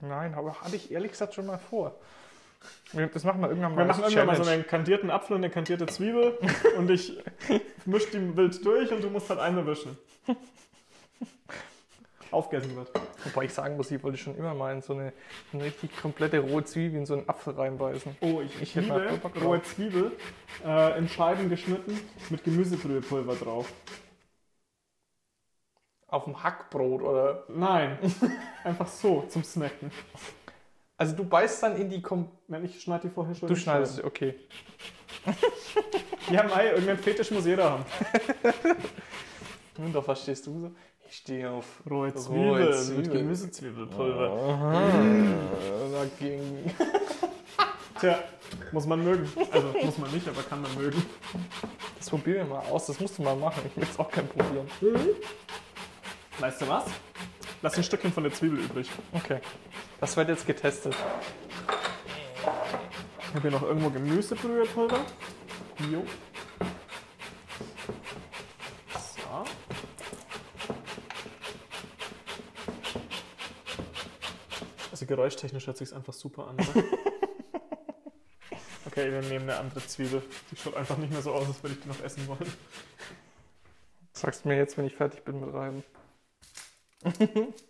[0.02, 1.96] Nein, aber hatte ich ehrlich gesagt schon mal vor.
[2.92, 3.82] Wir- Das machen wir irgendwann mal.
[3.82, 4.62] Wir machen irgendwann mal so Challenge.
[4.64, 6.38] einen kandierten Apfel und eine kandierte Zwiebel
[6.78, 7.18] und ich
[7.86, 9.98] misch die wild durch und du musst halt einmal wischen.
[12.32, 12.92] Aufgegessen wird.
[13.24, 15.14] Wobei ich sagen muss, ich wollte schon immer mal in so eine,
[15.52, 18.18] eine richtig komplette rohe Zwiebel in so einen Apfel reinbeißen.
[18.22, 19.44] Oh, ich, Ich hätte mal liebe drauf.
[19.44, 20.12] rohe Zwiebel
[20.64, 23.74] äh, in Scheiben geschnitten mit Gemüsebrühepulver drauf.
[26.08, 27.46] Auf dem Hackbrot oder.
[27.50, 27.98] Nein,
[28.64, 29.92] einfach so zum Snacken.
[31.00, 33.48] Also du beißt dann in die Kom Nein, ich schneide die vorher schon.
[33.48, 34.08] Du schneidest, Scheiben.
[34.10, 34.36] okay.
[36.30, 37.86] Ja, Mai, irgendein Fetisch muss jeder haben.
[39.78, 40.72] Nun, doch, was stehst du so?
[41.08, 43.12] Ich stehe auf Rohe Rohe Zwiebeln mit Zwiebeln.
[43.14, 44.30] Gemüsezwiebelpulver.
[44.30, 44.92] Aha.
[45.94, 46.76] Dagegen.
[48.00, 48.20] Tja,
[48.74, 49.28] muss man mögen.
[49.52, 51.02] Also muss man nicht, aber kann man mögen.
[51.98, 53.62] Das probieren wir mal aus, das musst du mal machen.
[53.70, 54.68] Ich will jetzt auch kein Problem.
[56.40, 56.86] Weißt du was?
[57.62, 58.90] Lass ein Stückchen von der Zwiebel übrig.
[59.14, 59.40] Okay.
[60.00, 60.96] Das wird jetzt getestet.
[63.20, 65.06] Ich habe hier noch irgendwo Gemüsebrühepulver.
[65.92, 66.06] Jo.
[68.94, 69.46] So.
[74.92, 76.58] Also geräuschtechnisch hört sich einfach super an.
[78.86, 80.24] Okay, wir nehmen eine andere Zwiebel.
[80.52, 82.52] Die schaut einfach nicht mehr so aus, als würde ich die noch essen wollen.
[84.14, 85.84] Sagst du mir jetzt, wenn ich fertig bin mit Reiben.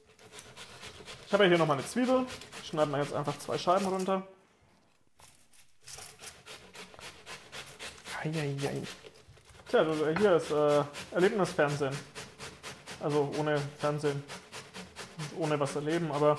[1.30, 2.26] Ich habe ja hier nochmal eine Zwiebel.
[2.64, 4.24] Schneiden wir jetzt einfach zwei Scheiben runter.
[8.24, 8.82] Eieiei.
[9.68, 11.96] Tja, du, hier ist äh, Erlebnisfernsehen.
[13.00, 14.24] Also ohne Fernsehen.
[15.38, 16.36] Ohne was erleben, aber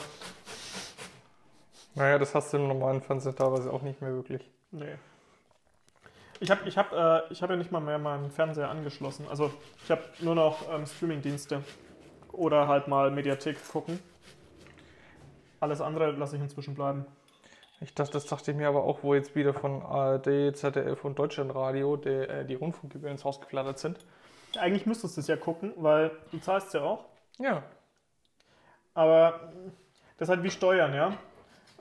[1.95, 4.43] Naja, das hast du im normalen Fernsehen teilweise auch nicht mehr wirklich.
[4.73, 4.97] nee.
[6.41, 9.29] Ich habe ich hab, äh, ich hab ja nicht mal mehr meinen Fernseher angeschlossen.
[9.31, 9.53] Also
[9.85, 11.63] ich habe nur noch ähm, Streamingdienste.
[12.33, 14.01] Oder halt mal Mediathek gucken.
[15.61, 17.07] Alles andere lasse ich inzwischen bleiben.
[17.83, 21.19] Ich dachte, das dachte ich mir aber auch, wo jetzt wieder von ARD, ZDF und
[21.19, 23.99] Deutschlandradio die, äh, die Rundfunkgebühren ins Haus geflattert sind.
[24.59, 27.05] Eigentlich müsstest du es ja gucken, weil du zahlst ja auch.
[27.39, 27.63] Ja.
[28.95, 29.53] Aber
[30.19, 31.17] das ist halt wie Steuern, ja?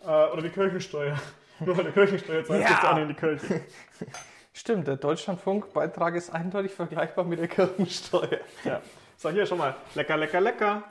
[0.05, 1.17] Äh, oder wie Kirchensteuer.
[1.59, 2.67] Nur weil du Kirchensteuer zahlst, Ja.
[2.69, 3.61] gehst du auch nicht in die Kirche.
[4.53, 8.39] Stimmt, der Deutschlandfunkbeitrag ist eindeutig vergleichbar mit der Kirchensteuer.
[8.63, 8.81] Ja.
[9.17, 9.75] So, hier schon mal.
[9.95, 10.83] Lecker, lecker, lecker.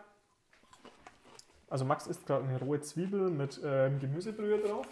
[1.70, 4.86] Also Max isst gerade eine rohe Zwiebel mit ähm, Gemüsebrühe drauf.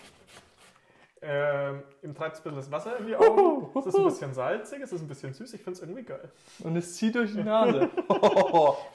[1.22, 3.66] Ähm, ihm treibt ein bisschen das Wasser in die Augen.
[3.78, 5.54] Es ist ein bisschen salzig, es ist ein bisschen süß.
[5.54, 6.28] Ich finde es irgendwie geil.
[6.60, 7.88] Und es zieht durch die Nase.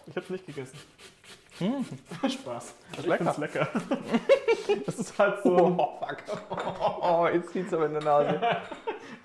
[0.07, 0.77] Ich habe es nicht gegessen.
[1.57, 1.83] Hm.
[2.29, 2.73] Spaß.
[2.97, 3.17] Also ich lecker.
[3.17, 3.67] finde es lecker.
[4.85, 6.23] Das ist halt so, Oh, fuck.
[7.01, 8.39] Oh, jetzt zieht es aber in der Nase.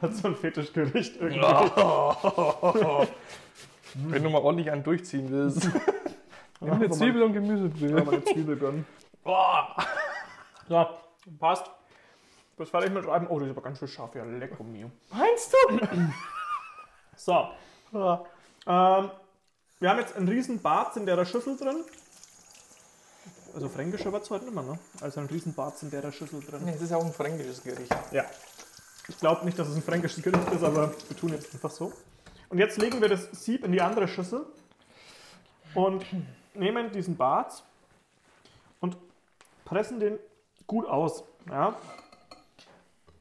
[0.00, 1.40] halt so ein Fetischgericht irgendwie.
[3.94, 5.68] Wenn du mal ordentlich einen durchziehen willst.
[6.60, 6.90] Nimm eine.
[6.90, 7.90] Zwiebel und Ja, Gemüsebrühe.
[8.04, 8.86] mal eine Zwiebel gönnen.
[9.22, 9.76] Boah.
[10.68, 10.86] So,
[11.38, 11.66] passt.
[11.66, 13.26] Du bist fertig mit Schreiben.
[13.28, 14.14] Oh, die ist aber ganz schön scharf.
[14.14, 14.90] Ja, lecker mio.
[15.10, 15.78] Meinst du?
[17.18, 17.48] So,
[18.66, 19.10] ähm,
[19.78, 21.82] wir haben jetzt einen riesen Barz in der Schüssel drin.
[23.54, 24.78] Also fränkischer wird es heute nicht mehr, ne?
[25.00, 26.60] Also ein riesen Barz in der Schüssel drin.
[26.66, 27.90] Nee, es ist ja auch ein fränkisches Gericht.
[28.12, 28.24] Ja.
[29.08, 31.90] Ich glaube nicht, dass es ein fränkisches Gericht ist, aber wir tun jetzt einfach so.
[32.50, 34.44] Und jetzt legen wir das Sieb in die andere Schüssel
[35.74, 36.04] und
[36.58, 37.62] nehmen diesen Barz
[38.80, 38.96] und
[39.64, 40.18] pressen den
[40.66, 41.24] gut aus.
[41.48, 41.74] Ja?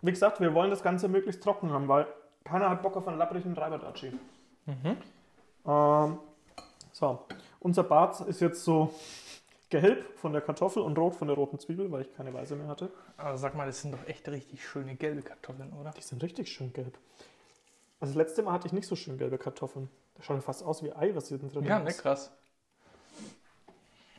[0.02, 2.08] Wie gesagt, wir wollen das Ganze möglichst trocken haben, weil
[2.44, 4.14] keiner hat Bock auf einen lapprigen Reiberdatschi.
[5.66, 6.20] Ähm,
[6.92, 7.26] so,
[7.60, 8.94] unser Barz ist jetzt so
[9.70, 12.68] gelb von der Kartoffel und rot von der roten Zwiebel, weil ich keine weiße mehr
[12.68, 12.92] hatte.
[13.18, 15.92] Aber sag mal, das sind doch echt richtig schöne gelbe Kartoffeln, oder?
[15.92, 16.98] Die sind richtig schön gelb.
[18.00, 19.90] Also das letzte Mal hatte ich nicht so schön gelbe Kartoffeln.
[20.16, 22.02] Das schaut fast aus wie Ei, was hier drin Ja, ne, ist.
[22.02, 22.32] krass.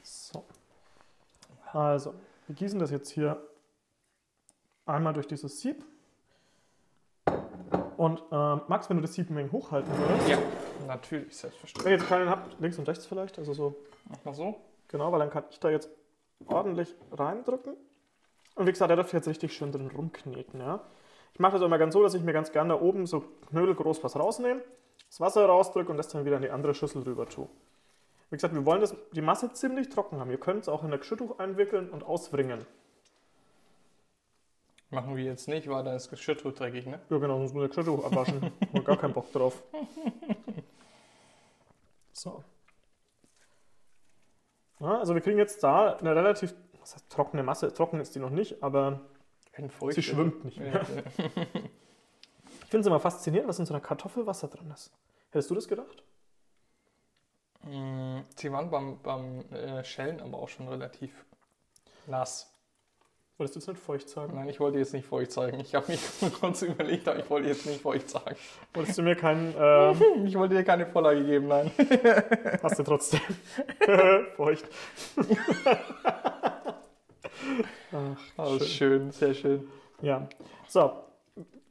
[0.02, 0.44] So.
[1.76, 2.14] Also,
[2.46, 3.38] wir gießen das jetzt hier
[4.86, 5.84] einmal durch dieses Sieb.
[7.98, 10.38] Und ähm, Max, wenn du das Sieb ein wenig hochhalten würdest, Ja,
[10.86, 11.92] natürlich, wenn selbstverständlich.
[11.92, 13.76] ihr jetzt keinen habt, links und rechts vielleicht, also so
[14.08, 14.56] Mach mal so.
[14.88, 15.90] Genau, weil dann kann ich da jetzt
[16.46, 17.74] ordentlich reindrücken.
[18.54, 20.60] Und wie gesagt, der darf jetzt richtig schön drin rumkneten.
[20.60, 20.80] Ja?
[21.34, 24.02] Ich mache das immer ganz so, dass ich mir ganz gerne da oben so knödelgroß
[24.02, 24.62] was rausnehme,
[25.10, 27.48] das Wasser rausdrücke und das dann wieder in die andere Schüssel rüber tue.
[28.30, 30.30] Wie gesagt, wir wollen das, die Masse ziemlich trocken haben.
[30.30, 32.66] Ihr könnt es auch in ein Geschirrtuch einwickeln und auswringen.
[34.90, 37.00] Machen wir jetzt nicht, weil dann ist das Geschirrtuch dreckig, ne?
[37.10, 38.52] Ja, genau, muss man das Geschirrtuch abwaschen.
[38.72, 39.62] Haben gar keinen Bock drauf.
[42.18, 42.42] So.
[44.80, 46.54] Ja, also wir kriegen jetzt da eine relativ
[46.86, 47.72] was heißt, trockene Masse.
[47.72, 49.00] Trocken ist die noch nicht, aber
[49.90, 50.72] sie schwimmt nicht mehr.
[50.72, 50.82] Ja.
[52.62, 54.90] Ich finde es immer faszinierend, was in so einer Kartoffel Wasser drin ist.
[55.30, 56.02] Hättest du das gedacht?
[57.66, 61.12] Mm, Sie waren beim, beim äh, Schellen aber auch schon relativ
[62.06, 62.52] nass.
[63.38, 64.34] Wolltest du jetzt nicht feucht sagen?
[64.34, 65.60] Nein, ich wollte jetzt nicht feucht sagen.
[65.60, 66.00] Ich habe mich
[66.40, 68.34] kurz überlegt, aber ich wollte jetzt nicht feucht sagen.
[68.72, 69.54] Wolltest du mir keinen.
[69.58, 71.70] Ähm, Ich wollte dir keine Vorlage geben, nein.
[72.62, 73.20] hast du trotzdem.
[74.36, 74.64] feucht.
[77.92, 78.66] Ach, Oh, schön.
[78.68, 79.68] schön, sehr schön.
[80.00, 80.28] Ja.
[80.68, 80.92] So,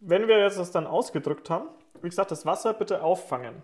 [0.01, 1.67] wenn wir jetzt das dann ausgedrückt haben,
[2.01, 3.63] wie gesagt, das Wasser bitte auffangen.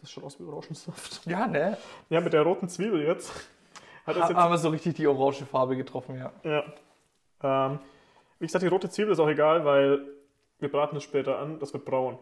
[0.00, 1.20] Das schaut aus wie Orangensaft.
[1.26, 1.76] Ja, ne?
[2.08, 3.30] Ja, mit der roten Zwiebel jetzt.
[4.06, 6.32] Hat das Ha- jetzt Aber so richtig die orange Farbe getroffen, ja.
[6.42, 6.64] Ja.
[7.42, 7.78] Ähm,
[8.38, 10.00] wie gesagt, die rote Zwiebel ist auch egal, weil
[10.60, 12.18] wir braten es später an, das wird braun.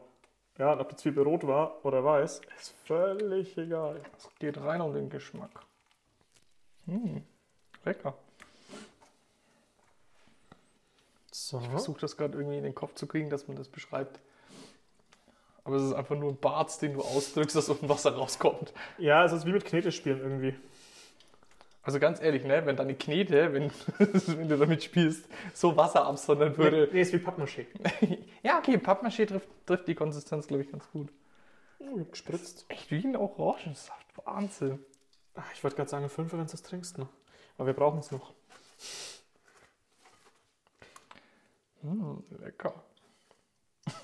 [0.59, 4.01] Ja, und ob die Zwiebel rot war oder weiß, ist völlig egal.
[4.17, 5.51] Es geht rein um den Geschmack.
[6.87, 7.23] Hm,
[7.85, 8.15] lecker.
[11.31, 11.61] So.
[11.61, 14.19] Ich versuche das gerade irgendwie in den Kopf zu kriegen, dass man das beschreibt.
[15.66, 18.72] Aber es ist einfach nur ein Bart, den du ausdrückst, dass unten Wasser rauskommt.
[18.98, 20.55] Ja, es ist wie mit Knete spielen irgendwie.
[21.83, 23.72] Also ganz ehrlich, ne, wenn deine Knete, wenn,
[24.38, 25.24] wenn du damit spielst,
[25.55, 26.88] so Wasser absondern würde.
[26.92, 27.66] Nee, ist wie Pappmaché.
[28.44, 31.09] Ja, okay, Pappmaché trifft, trifft die Konsistenz, glaube ich, ganz gut.
[31.81, 32.64] Oh, gespritzt.
[32.68, 34.07] Echt wie ein Orangensaft.
[34.24, 34.79] Wahnsinn.
[35.35, 37.09] Ah, Ich wollte gerade sagen, fünf, wenn du es trinkst noch.
[37.59, 38.33] Aber wir brauchen es noch.
[41.83, 42.72] Hm, lecker.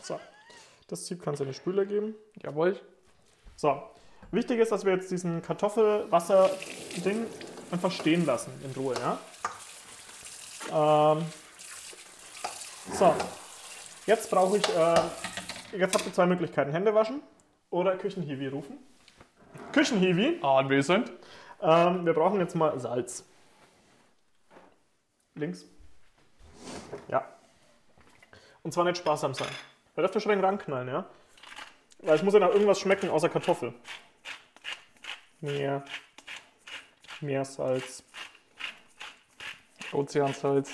[0.01, 0.19] So.
[0.93, 2.15] Das Sieb kannst du in die Spüle geben.
[2.43, 2.79] Jawohl.
[3.57, 3.83] So.
[4.31, 7.27] Wichtig ist, dass wir jetzt diesen Kartoffelwasser-Ding
[7.71, 9.19] einfach stehen lassen in Ruhe, ja?
[11.17, 11.25] Ähm,
[12.93, 13.15] so.
[14.05, 15.01] Jetzt brauche ich, äh,
[15.79, 16.73] jetzt habt ihr zwei Möglichkeiten.
[16.73, 17.23] Hände waschen
[17.71, 18.77] oder Küchenhiwi rufen.
[19.73, 20.41] Küchenhiwi.
[20.43, 21.11] Anwesend.
[21.63, 23.25] Ähm, wir brauchen jetzt mal Salz.
[25.37, 25.65] Links.
[27.09, 27.25] Ja.
[28.63, 29.49] Und zwar nicht sparsam sein.
[29.95, 31.07] Da dürft ihr schon ein ranknallen, ja?
[31.99, 33.75] Weil es muss ja nach irgendwas schmecken außer Kartoffel.
[35.41, 35.85] Mehr.
[37.21, 38.03] Mehr Salz.
[39.93, 40.73] Ozeansalz.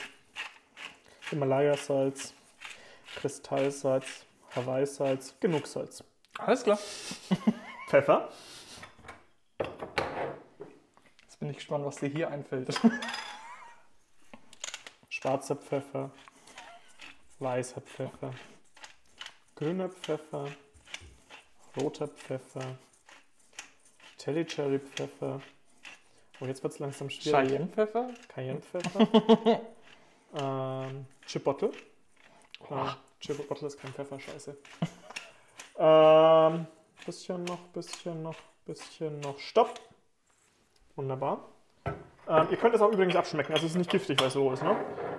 [1.30, 2.34] Himalaya-Salz.
[3.16, 4.24] Kristallsalz.
[4.54, 5.34] Hawaii-Salz.
[5.40, 6.04] Genug Salz.
[6.38, 6.78] Alles klar.
[7.88, 8.30] Pfeffer.
[11.22, 12.68] Jetzt bin ich gespannt, was dir hier einfällt.
[15.08, 16.10] Schwarzer Pfeffer.
[17.40, 18.32] Weißer Pfeffer.
[19.58, 20.46] Grüner Pfeffer.
[21.76, 22.78] Roter Pfeffer.
[24.16, 25.40] Telly Cherry Pfeffer.
[26.40, 27.48] Oh, jetzt wird es langsam schwierig.
[27.48, 28.10] Cheyenne-Pfeffer?
[28.28, 29.60] Cayennepfeffer.
[30.36, 31.72] ähm, Chipotle.
[32.60, 32.74] Oh.
[32.74, 34.56] Ah, Chipotle ist kein Pfeffer, scheiße.
[35.76, 36.66] ähm,
[37.04, 39.40] bisschen noch, bisschen noch, bisschen noch.
[39.40, 39.80] Stopp.
[40.94, 41.48] Wunderbar.
[42.28, 44.52] Ähm, ihr könnt es auch übrigens abschmecken, also es ist nicht giftig, weil es roh
[44.52, 44.62] ist.
[44.62, 44.76] Ne?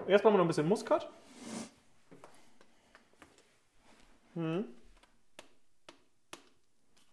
[0.08, 1.10] Jetzt brauchen wir noch ein bisschen Muskat.
[4.40, 4.64] Hm.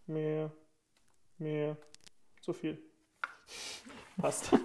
[0.06, 0.52] Mehr,
[1.38, 1.76] mehr,
[2.40, 2.78] zu viel.
[4.16, 4.50] Passt.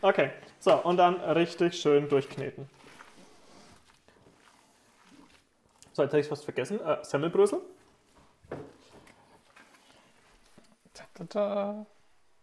[0.00, 2.68] Okay, so, und dann richtig schön durchkneten.
[5.94, 6.78] So, jetzt habe ich fast vergessen.
[6.78, 7.62] Äh, Semmelbrösel.
[10.92, 11.86] Ta, ta, ta.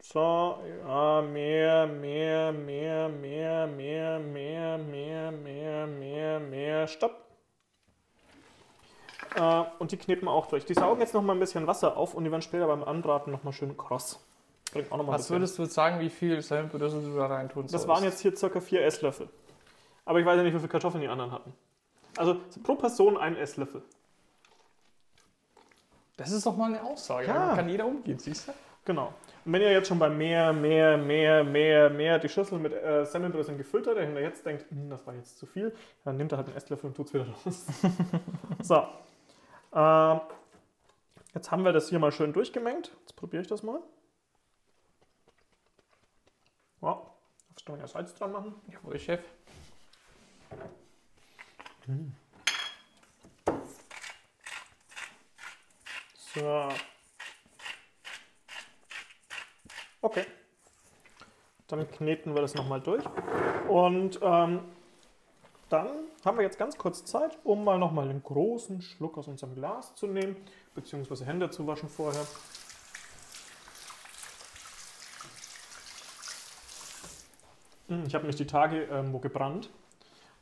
[0.01, 6.87] So, ja, mehr, mehr, mehr, mehr, mehr, mehr, mehr, mehr, mehr, mehr.
[6.87, 7.20] Stopp.
[9.35, 10.65] Äh, und die kneten wir auch durch.
[10.65, 13.31] Die saugen jetzt noch mal ein bisschen Wasser auf und die werden später beim Anbraten
[13.31, 14.19] noch mal schön kross.
[14.71, 17.71] Bringt auch noch mal Was würdest du sagen, wie viel Semmelbrösel du da reintun Das
[17.71, 17.87] sollst?
[17.87, 19.29] waren jetzt hier circa vier Esslöffel.
[20.05, 21.53] Aber ich weiß ja nicht, wie viele Kartoffeln die anderen hatten.
[22.17, 23.81] Also pro Person ein Esslöffel.
[26.17, 27.27] Das ist doch mal eine Aussage.
[27.27, 27.33] Ja.
[27.33, 28.53] Damit kann jeder umgehen, siehst du?
[28.85, 29.13] Genau.
[29.45, 33.05] Und wenn ihr jetzt schon bei mehr, mehr, mehr, mehr, mehr die Schüssel mit äh,
[33.05, 35.73] Semmelbröseln gefüllt habt, und ihr jetzt denkt, hm, das war jetzt zu viel,
[36.03, 37.65] dann nehmt ihr halt einen Esslöffel und tut es wieder raus.
[38.61, 38.83] so.
[39.73, 40.21] Ähm,
[41.33, 42.91] jetzt haben wir das hier mal schön durchgemengt.
[43.01, 43.81] Jetzt probiere ich das mal.
[46.81, 47.01] Ja,
[47.49, 48.55] darfst du noch Salz dran machen?
[48.67, 49.21] Jawohl, Chef.
[56.33, 56.69] So.
[60.01, 60.25] Okay.
[61.67, 63.03] Dann kneten wir das nochmal durch.
[63.69, 64.61] Und ähm,
[65.71, 65.87] dann
[66.25, 69.95] haben wir jetzt ganz kurz Zeit, um mal nochmal einen großen Schluck aus unserem Glas
[69.95, 70.35] zu nehmen,
[70.75, 72.25] beziehungsweise Hände zu waschen vorher.
[77.87, 79.69] Hm, Ich habe mich die Tage irgendwo gebrannt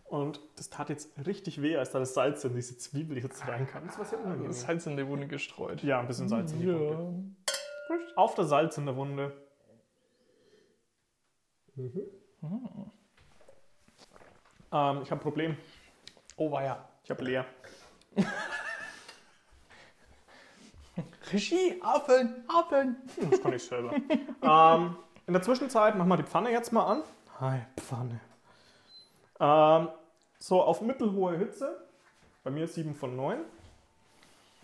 [0.05, 3.85] und das tat jetzt richtig weh, als da das Salz in diese Zwiebel jetzt reinkam.
[3.87, 4.47] Das war sehr unangenehm.
[4.47, 5.83] Das Salz in die Wunde gestreut.
[5.83, 7.35] Ja, ein bisschen Salz in die Wunde.
[8.15, 9.31] Auf der Salz in der Wunde.
[14.71, 15.57] Ähm, ich habe ein Problem.
[16.37, 16.87] Oh, war ja.
[17.03, 17.45] Ich habe leer.
[21.31, 22.97] Regie, Affen, Affen.
[23.19, 23.93] Hm, Das kann ich selber.
[24.41, 24.95] ähm,
[25.27, 27.03] in der Zwischenzeit machen wir die Pfanne jetzt mal an.
[27.39, 28.19] Hi, Pfanne.
[29.39, 29.89] Ähm,
[30.39, 31.77] so, auf mittelhohe Hitze.
[32.43, 33.39] Bei mir 7 von 9.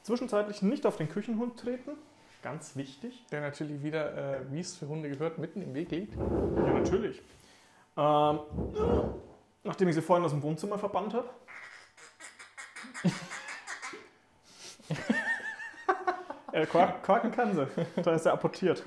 [0.04, 1.92] Zwischenzeitlich nicht auf den Küchenhund treten.
[2.42, 3.26] Ganz wichtig.
[3.32, 6.16] Der natürlich wieder, äh, wie es für Hunde gehört, mitten im Weg liegt.
[6.16, 7.22] Ja, natürlich.
[7.98, 8.40] Ähm,
[9.66, 11.30] nachdem ich sie vorhin aus dem Wohnzimmer verbannt habe.
[16.52, 17.68] äh, Quak Quaken kann sie.
[18.02, 18.84] Da ist er apportiert.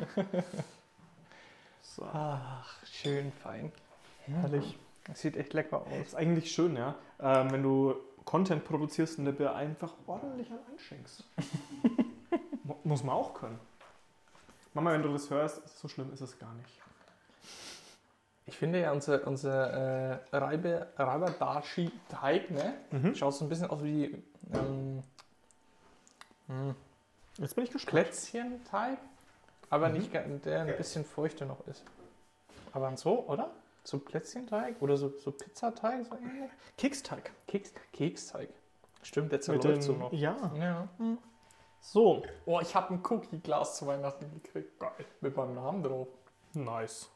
[1.82, 3.72] So, Ach, schön fein.
[4.26, 4.78] herrlich.
[5.06, 6.06] Das sieht echt lecker aus.
[6.06, 6.94] Ist eigentlich schön, ja.
[7.20, 11.24] Ähm, wenn du Content produzierst und dabei einfach ordentlich an einschenkst.
[12.64, 13.58] Mu- Muss man auch können.
[14.74, 16.78] Mama, wenn du das hörst, so schlimm ist es gar nicht.
[18.48, 22.74] Ich finde ja unser, unser äh, Reibe, Reibadashi-Teig, ne?
[22.90, 23.14] Mhm.
[23.14, 24.22] Schaut so ein bisschen aus wie
[24.54, 25.02] ähm,
[26.48, 26.74] hm,
[27.36, 27.92] Jetzt bin ich gespannt.
[28.06, 28.98] Plätzchenteig,
[29.70, 31.84] aber nicht, ga- der ein bisschen feuchter noch ist.
[32.72, 33.50] Aber so, oder?
[33.84, 36.50] So Plätzchenteig oder so, so Pizzateig, so ähnlich?
[36.76, 37.30] Keksteig.
[37.46, 38.48] Keks, Keksteig.
[39.02, 40.12] Stimmt, der zerläuft den, so noch.
[40.12, 40.36] ja.
[40.56, 40.88] Ja.
[41.80, 44.80] So, Oh, ich habe ein Cookie-Glas zu Weihnachten gekriegt.
[44.80, 44.90] Geil.
[45.20, 46.08] Mit meinem Namen drauf.
[46.54, 47.08] nice.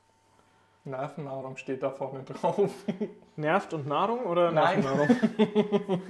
[0.85, 2.71] Nervennahrung steht da vorne drauf.
[3.37, 4.81] Nervt und Nahrung oder Nein.
[4.81, 6.03] Nervennahrung?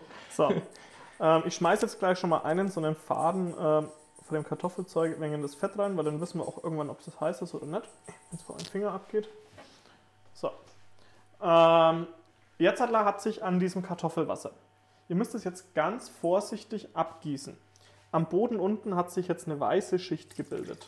[0.30, 0.52] so.
[1.18, 3.88] Ähm, ich schmeiße jetzt gleich schon mal einen so einen Faden ähm,
[4.22, 7.20] von dem Kartoffelzeug in das Fett rein, weil dann wissen wir auch irgendwann, ob das
[7.20, 7.88] heiß ist oder nicht.
[8.06, 9.28] Wenn es vor einem Finger abgeht.
[10.34, 10.50] So.
[11.42, 12.06] Ähm,
[12.58, 14.52] jetzt hat, hat sich an diesem Kartoffelwasser.
[15.08, 17.56] Ihr müsst es jetzt ganz vorsichtig abgießen.
[18.12, 20.86] Am Boden unten hat sich jetzt eine weiße Schicht gebildet.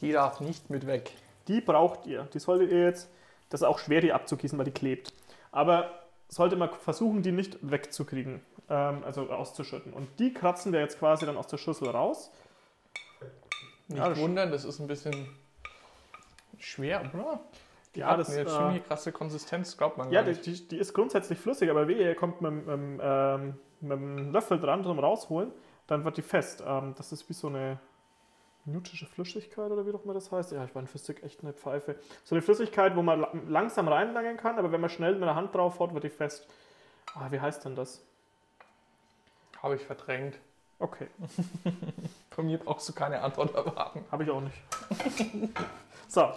[0.00, 1.12] Die darf nicht mit weg.
[1.48, 2.24] Die braucht ihr.
[2.34, 3.10] Die solltet ihr jetzt,
[3.50, 5.12] das ist auch schwer, die abzugießen, weil die klebt.
[5.52, 5.90] Aber
[6.28, 9.92] sollte man versuchen, die nicht wegzukriegen, ähm, also auszuschütten.
[9.92, 12.30] Und die kratzen wir jetzt quasi dann aus der Schüssel raus.
[13.88, 15.28] Nicht Ja, das- wundern, das ist ein bisschen
[16.58, 17.40] schwer, oder?
[17.94, 20.62] Die Ja, das, eine äh, ziemlich krasse Konsistenz, glaubt man Ja, gar die, nicht.
[20.62, 24.32] die, die ist grundsätzlich flüssig, aber wehe, ihr kommt mit, dem- mit, ähm, mit dem
[24.32, 25.52] Löffel dran zum Rausholen,
[25.86, 26.62] dann wird die fest.
[26.66, 27.78] Ähm, das ist wie so eine
[28.66, 30.52] newtische Flüssigkeit oder wie doch mal das heißt.
[30.52, 31.96] Ja, ich war in Physik echt eine Pfeife.
[32.24, 35.34] So eine Flüssigkeit, wo man la langsam reinlangen kann, aber wenn man schnell mit der
[35.34, 36.46] Hand drauf haut, wird die fest.
[37.14, 38.02] Ah, wie heißt denn das?
[39.62, 40.38] Habe ich verdrängt.
[40.78, 41.06] Okay,
[42.30, 44.04] Von mir brauchst du keine Antwort erwarten.
[44.12, 44.58] habe ich auch nicht.
[46.08, 46.28] so,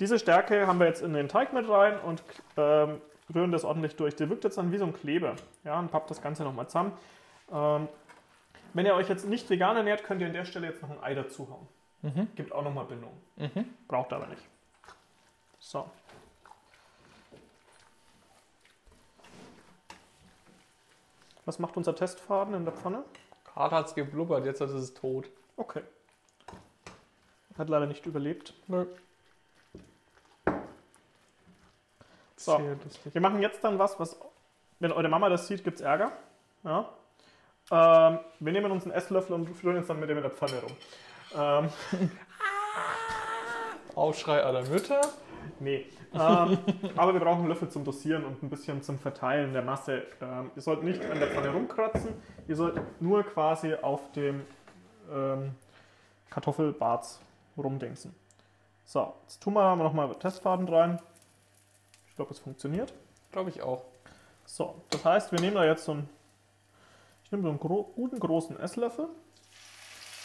[0.00, 2.22] diese Stärke haben wir jetzt in den Teig mit rein und
[2.56, 3.02] ähm,
[3.34, 4.16] rühren das ordentlich durch.
[4.16, 5.36] Der wirkt jetzt dann wie so ein Kleber.
[5.64, 6.92] Ja, und pappt das Ganze nochmal zusammen.
[7.52, 7.88] Ähm,
[8.74, 11.02] wenn ihr euch jetzt nicht vegan ernährt, könnt ihr an der Stelle jetzt noch ein
[11.02, 11.68] Ei dazuhauen.
[12.02, 12.28] Mhm.
[12.34, 13.12] Gibt auch nochmal Bindung.
[13.36, 13.74] Mhm.
[13.88, 14.42] Braucht aber nicht.
[15.58, 15.88] So.
[21.44, 23.04] Was macht unser Testfaden in der Pfanne?
[23.44, 25.28] Gerade hat es geblubbert, jetzt ist es tot.
[25.56, 25.82] Okay.
[27.58, 28.54] Hat leider nicht überlebt.
[28.66, 28.86] Nö.
[32.36, 32.60] So.
[33.12, 34.18] Wir machen jetzt dann was, was,
[34.80, 36.12] wenn eure Mama das sieht, gibt es Ärger.
[36.64, 36.88] Ja.
[37.70, 40.60] Ähm, wir nehmen uns einen Esslöffel und führen uns dann mit dem in der Pfanne
[40.62, 40.72] rum.
[41.36, 41.68] Ähm,
[43.94, 45.00] Aufschrei aller Mütter.
[45.60, 45.86] nee.
[46.14, 46.58] Ähm,
[46.96, 50.02] aber wir brauchen einen Löffel zum Dosieren und ein bisschen zum Verteilen der Masse.
[50.20, 52.14] Ähm, ihr sollt nicht an der Pfanne rumkratzen,
[52.48, 54.42] ihr sollt nur quasi auf dem
[55.10, 55.54] ähm,
[56.28, 57.20] Kartoffelbarz
[57.56, 58.14] rumdingsen.
[58.84, 61.00] So, jetzt tun wir nochmal Testfaden rein.
[62.08, 62.92] Ich glaube, es funktioniert.
[63.30, 63.84] Glaube ich auch.
[64.44, 66.08] So, das heißt, wir nehmen da jetzt so einen,
[67.32, 69.08] ich nehme so einen gro guten großen Esslöffel,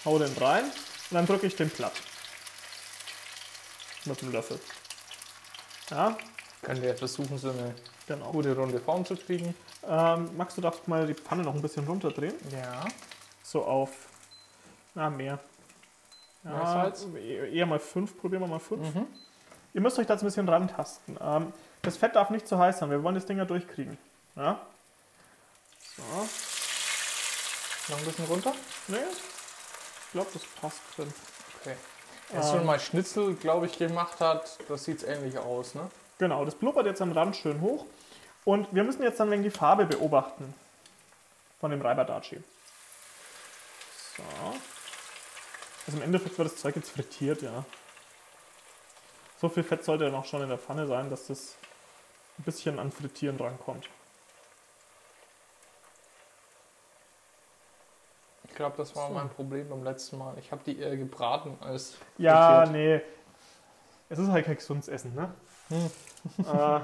[0.04, 0.74] hau den rein und
[1.12, 1.94] dann drücke ich den platt.
[4.04, 4.60] Mit dem Löffel.
[5.90, 6.18] Ja,
[6.62, 7.74] Können wir versuchen, so eine
[8.08, 8.30] genau.
[8.34, 9.56] gute runde Form zu kriegen.
[9.88, 12.34] Ähm, Max, du darfst mal die Pfanne noch ein bisschen runterdrehen.
[12.52, 12.84] Ja.
[13.42, 13.92] So auf,
[14.94, 15.40] na, mehr.
[16.44, 17.08] Ja, Salz?
[17.16, 18.94] e- eher mal fünf, probieren wir mal fünf.
[18.94, 19.08] Mhm.
[19.74, 21.18] Ihr müsst euch da jetzt ein bisschen rantasten.
[21.22, 21.54] Ähm,
[21.84, 23.98] das Fett darf nicht zu heiß sein, wir wollen das Ding ja durchkriegen.
[24.36, 24.60] Ja?
[25.96, 26.04] So,
[27.90, 28.54] Noch ein bisschen runter.
[28.88, 31.14] nee, Ich glaube, das passt drin.
[31.62, 31.76] Okay.
[32.34, 35.90] Jetzt schon mal Schnitzel, glaube ich, gemacht hat, das sieht ähnlich aus, ne?
[36.18, 37.86] Genau, das blubbert jetzt am Rand schön hoch.
[38.44, 40.54] Und wir müssen jetzt dann wegen die Farbe beobachten
[41.60, 42.44] von dem Reibadachi.
[44.18, 44.24] So.
[45.86, 47.64] Also im Endeffekt wird das Zeug jetzt frittiert, ja.
[49.40, 51.56] So viel Fett sollte dann auch schon in der Pfanne sein, dass das
[52.40, 53.88] ein bisschen an Frittieren drankommt.
[58.58, 59.14] Glaube, das war So.
[59.14, 60.34] mein Problem beim letzten Mal.
[60.38, 62.72] Ich habe die eher gebraten als Ja, frittiert.
[62.76, 63.02] nee.
[64.10, 65.32] Es ist halt kein gesundes Essen, ne?
[66.40, 66.80] äh,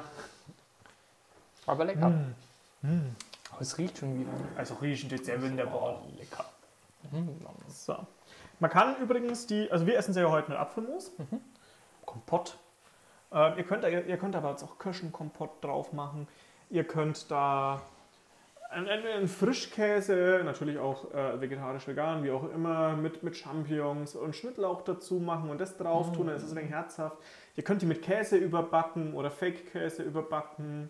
[1.66, 2.10] Aber lecker.
[2.10, 3.16] mm.
[3.52, 4.32] Aber es riecht schon wieder.
[4.58, 6.02] also riechen die sehr wunderbar.
[6.18, 6.46] lecker.
[7.12, 7.40] Mhm.
[7.68, 7.96] So.
[8.60, 11.12] Man kann übrigens die, also wir essen ja heute mit Apfelmus,
[12.06, 12.58] Kompott.
[13.32, 16.28] Äh, ihr, könnt, ihr könnt aber jetzt auch Kirschenkompott drauf machen.
[16.70, 17.82] Ihr könnt da
[18.74, 24.82] einen Frischkäse, natürlich auch äh, vegetarisch, vegan, wie auch immer, mit, mit Champignons und Schnittlauch
[24.82, 27.18] dazu machen und das drauf tun, dann ist es ein wenig herzhaft.
[27.56, 30.90] Ihr könnt die mit Käse überbacken oder Fake-Käse überbacken.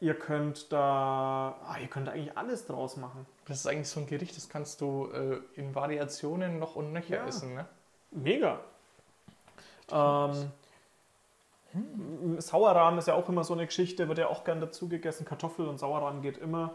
[0.00, 3.24] Ihr könnt da, ah, ihr könnt da eigentlich alles draus machen.
[3.46, 7.18] Das ist eigentlich so ein Gericht, das kannst du äh, in Variationen noch und nöcher
[7.18, 7.26] Ja.
[7.26, 7.66] essen, ne?
[8.10, 8.58] Mega.
[9.92, 10.50] Ähm,
[12.38, 15.24] Sauerrahm ist ja auch immer so eine Geschichte, wird ja auch gern dazu gegessen.
[15.24, 16.74] Kartoffel und Sauerrahm geht immer.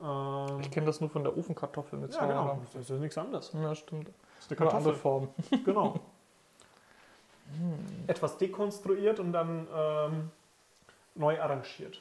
[0.00, 2.60] Ähm, Ich kenne das nur von der Ofenkartoffel mit ja, genau.
[2.74, 3.52] Das ist nichts anderes.
[3.54, 4.08] Ja, stimmt.
[4.08, 5.00] Das ist eine Nur andere Kartoffel.
[5.00, 5.28] Form.
[5.64, 6.00] Genau.
[8.06, 10.30] Etwas dekonstruiert und dann ähm,
[11.14, 12.00] neu arrangiert.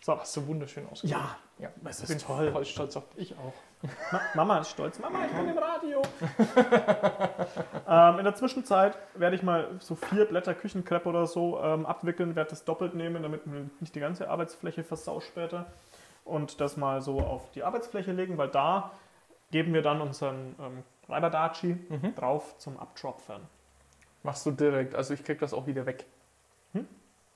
[0.00, 0.18] So.
[0.18, 1.20] Hast du wunderschön ausgedrückt.
[1.20, 1.68] Ja, ja.
[1.88, 2.50] es Ich bin ist toll.
[2.52, 3.52] voll stolz auf dich auch.
[4.12, 4.98] Ma Mama ist stolz.
[4.98, 6.02] Mama, ich bin im Radio.
[7.88, 12.34] ähm, in der Zwischenzeit werde ich mal so vier Blätter Küchenkrepp oder so ähm, abwickeln,
[12.34, 15.66] werde das doppelt nehmen, damit man nicht die ganze Arbeitsfläche versau später.
[16.30, 18.92] Und das mal so auf die Arbeitsfläche legen, weil da
[19.50, 22.14] geben wir dann unseren ähm, Reibadachi Mhm.
[22.14, 23.40] drauf zum Abtropfen.
[24.22, 26.06] Machst du direkt, also ich krieg das auch wieder weg.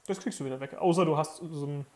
[0.07, 0.77] Das kriegst du wieder weg.
[0.79, 1.87] Außer du hast so ein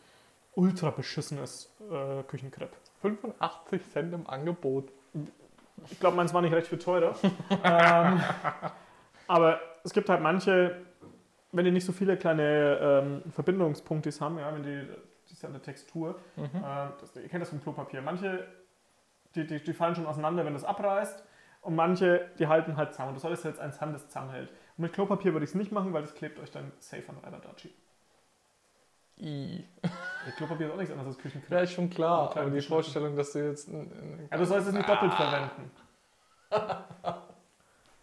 [0.55, 2.71] ultra beschissenes äh, Küchenkrepp.
[3.01, 4.89] 85 Cent im Angebot.
[5.91, 7.15] Ich glaube, meins war nicht recht viel teurer.
[7.63, 8.19] ähm,
[9.27, 10.81] aber es gibt halt manche,
[11.51, 14.87] wenn die nicht so viele kleine ähm, Verbindungspunkte haben, ja, wenn die,
[15.39, 16.43] ist ja eine Textur, Mhm.
[16.53, 18.01] äh, das, ihr kennt das vom Klopapier.
[18.01, 18.45] Manche,
[19.35, 21.23] die, die, die fallen schon auseinander, wenn du es abreißt.
[21.61, 23.13] Und manche, die halten halt zusammen.
[23.13, 24.49] Du solltest jetzt eins haben, das zusammenhält.
[24.77, 27.17] Und mit Klopapier würde ich es nicht machen, weil das klebt euch dann safe an
[27.23, 27.73] Reibadachi.
[29.21, 29.65] I.
[29.83, 31.51] Ja, Klopapier ist auch nichts anderes als Küchenkrepp.
[31.51, 32.61] Ja, ist schon Ein klar, aber die.
[32.61, 33.67] Vorstellung, dass du jetzt.
[33.69, 35.71] ein- ein- Ja, du sollst es nicht doppelt verwenden.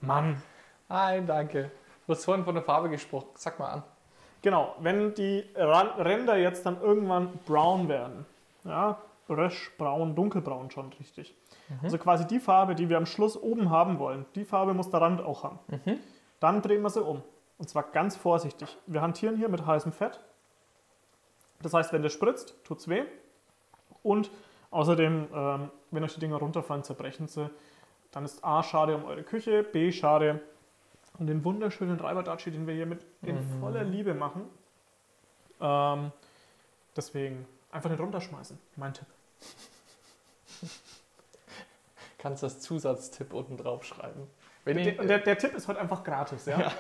[0.01, 0.43] Mann.
[0.89, 1.71] Nein, danke.
[2.07, 3.29] Du hast vorhin von der Farbe gesprochen.
[3.35, 3.83] Sag mal an.
[4.43, 8.27] Genau, wenn die Ränder jetzt dann irgendwann brown werden,
[8.65, 11.35] ja, rösch, braun, dunkelbraun schon richtig.
[11.83, 15.01] Also quasi die Farbe, die wir am Schluss oben haben wollen, die Farbe muss der
[15.01, 15.59] Rand auch haben.
[16.39, 17.23] Dann drehen wir sie um.
[17.59, 18.77] Und zwar ganz vorsichtig.
[18.87, 20.21] Wir hantieren hier mit heißem Fett.
[21.63, 23.05] Das heißt, wenn der spritzt, tut es weh.
[24.03, 24.31] Und
[24.71, 27.51] außerdem, ähm, wenn euch die Dinger runterfallen, zerbrechen sie.
[28.13, 30.41] Dann ist A schade um eure Küche, B schade
[31.19, 33.61] um den wunderschönen Reibadachi, den wir hier mit in Mhm.
[33.61, 34.43] voller Liebe machen.
[35.61, 36.13] Ähm,
[36.95, 38.59] deswegen einfach nicht runterschmeißen.
[38.77, 39.07] Mein Tipp.
[42.19, 44.27] Kannst das Zusatztipp unten drauf schreiben.
[44.65, 46.57] Wenn Der, der, der Tipp ist heute einfach gratis, ja?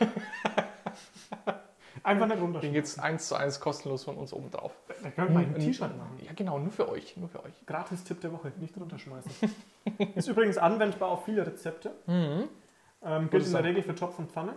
[2.03, 2.73] einfach nicht den runterschmeißen.
[2.75, 4.73] gibt es eins zu eins kostenlos von uns oben drauf.
[5.03, 6.19] Da können wir mal ein T-Shirt machen.
[6.25, 7.17] Ja, genau, nur für euch.
[7.17, 7.53] Nur für euch.
[7.67, 9.31] Gratis-Tipp der Woche, nicht runterschmeißen.
[10.17, 11.93] ist übrigens anwendbar auf viele Rezepte.
[12.07, 12.49] Mhm.
[13.07, 13.65] Ähm, gilt in der.
[13.65, 14.57] Regel für Topf und Pfanne.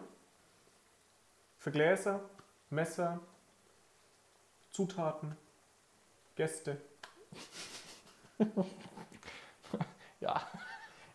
[1.60, 2.22] Für Gläser,
[2.70, 3.20] Messer,
[4.72, 5.38] Zutaten,
[6.36, 6.78] Gäste.
[10.22, 10.42] Ja.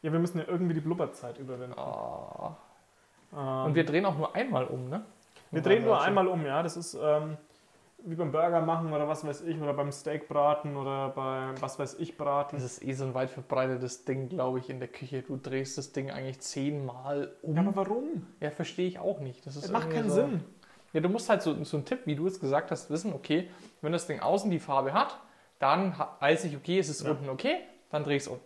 [0.01, 1.78] Ja, wir müssen ja irgendwie die Blubberzeit überwinden.
[1.78, 2.57] Ah.
[3.32, 5.05] Ähm, Und wir drehen auch nur einmal um, ne?
[5.51, 6.62] wir drehen nur einmal um, ja.
[6.62, 7.37] Das ist ähm,
[8.07, 11.79] wie beim Burger machen oder was weiß ich, oder beim Steak braten oder beim was
[11.79, 12.57] weiß ich braten.
[12.57, 15.23] Das ist eh so ein weit verbreitetes Ding, glaube ich, in der Küche.
[15.23, 17.55] Du drehst das Ding eigentlich zehnmal um.
[17.57, 18.27] Ja, aber warum?
[18.41, 19.47] Ja, verstehe ich auch nicht.
[19.47, 20.45] Das ist Das macht keinen so, Sinn.
[20.93, 23.49] Ja, du musst halt so, so einen Tipp, wie du es gesagt hast, wissen, okay,
[23.81, 25.19] wenn das Ding außen die Farbe hat,
[25.59, 27.11] dann weiß ich, okay, es ist Ja.
[27.11, 27.57] unten okay,
[27.91, 28.39] dann dreh ich es um.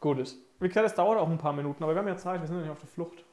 [0.00, 0.38] Gut ist.
[0.58, 2.56] Wie gesagt, es dauert auch ein paar Minuten, aber wir haben ja Zeit, wir sind
[2.56, 3.24] ja nicht auf der Flucht.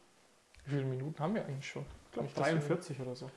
[0.65, 1.85] Wie viele Minuten haben wir eigentlich schon?
[2.05, 3.29] Ich glaube Nicht, dass 43 oder so.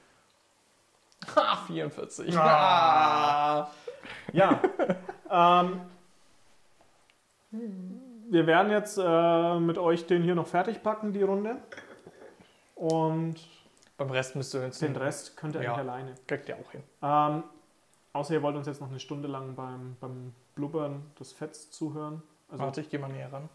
[1.36, 2.36] Ha, 44.
[2.36, 3.60] Ah.
[3.62, 3.70] Ah.
[4.32, 4.60] Ja.
[5.30, 5.80] ähm,
[8.30, 11.56] wir werden jetzt äh, mit euch den hier noch fertig packen, die Runde.
[12.76, 13.36] Und
[13.98, 15.74] Beim Rest müsst ihr jetzt den Rest könnt ihr Ja.
[15.74, 16.14] eigentlich alleine.
[16.26, 16.82] kriegt ihr auch hin.
[17.02, 17.42] Ähm,
[18.12, 22.22] außer ihr wollt uns jetzt noch eine Stunde lang beim, beim Blubbern des Fetts zuhören.
[22.50, 23.48] Also Warte, ich gehe mal näher ran.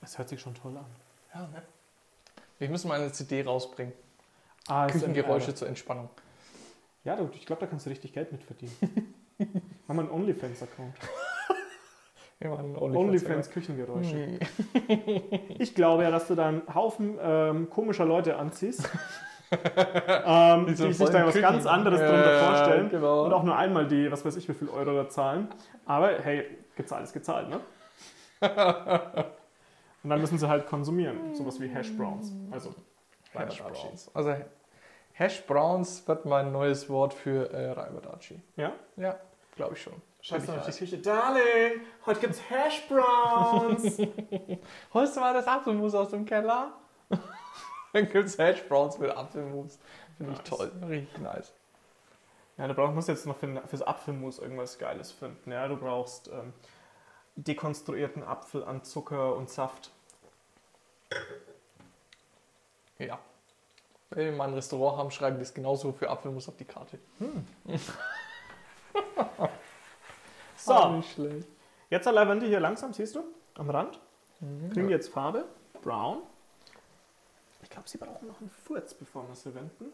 [0.00, 0.84] Das hört sich schon toll an.
[1.34, 1.62] Ja, ne?
[2.58, 3.92] Wir müssen mal eine CD rausbringen.
[4.68, 6.08] Ah, Küchengeräusche zur Entspannung.
[7.04, 8.76] Ja, du, ich glaube, da kannst du richtig Geld mit verdienen.
[9.88, 10.94] Mach mal einen OnlyFans-Account.
[12.38, 14.16] Wir machen OnlyFans Küchengeräusche.
[14.16, 14.40] Nee.
[15.58, 18.88] Ich glaube ja, dass du da einen Haufen ähm, komischer Leute anziehst,
[20.24, 21.42] ähm, die, so sich da was Küchen.
[21.42, 23.24] ganz anderes Ja, drunter vorstellen genau.
[23.26, 25.48] und auch nur einmal die, was weiß ich, wie viel Euro da zahlen.
[25.86, 26.44] Aber hey,
[26.74, 27.60] gezahlt ist gezahlt, ne?
[30.02, 32.32] und dann müssen sie halt konsumieren, sowas wie Hash Browns.
[32.50, 32.74] Also
[33.34, 33.86] Hash Reiberdatschi.
[33.86, 34.10] Browns.
[34.14, 34.34] Also
[35.14, 38.40] Hash Browns wird mein neues Wort für äh, Reiberdatschi.
[38.56, 38.72] Ja?
[38.96, 39.18] Ja,
[39.56, 39.94] glaube ich schon.
[40.20, 40.98] Scheiß Stell auf die Küche.
[40.98, 43.98] Darling, heute gibt's Hash Browns.
[44.94, 46.72] Holst du mal das Apfelmus aus dem Keller?
[47.92, 49.78] Dann gibt es Hash Browns mit Apfelmus.
[50.16, 50.48] Finde ich Nice.
[50.48, 50.72] toll.
[50.88, 51.52] Richtig nice.
[52.56, 55.50] Ja, du brauchst, musst jetzt noch für, fürs Apfelmus irgendwas Geiles finden.
[55.50, 56.52] Ja, du brauchst ähm,
[57.34, 59.90] dekonstruierten Apfel an Zucker und Saft.
[63.06, 63.18] Ja.
[64.10, 66.98] Wenn wir mal ein Restaurant haben, schreiben wir es genauso für Apfelmus auf die Karte.
[70.56, 71.48] So, Ah, nicht schlecht.
[71.90, 73.24] jetzt Lavendel hier langsam, siehst du?
[73.54, 73.98] Am Rand.
[74.40, 74.70] Mhm.
[74.70, 75.44] Kriegen jetzt Farbe.
[75.82, 76.22] Brown.
[77.62, 79.92] Ich glaube, sie brauchen noch einen Furz, bevor wir sie wenden.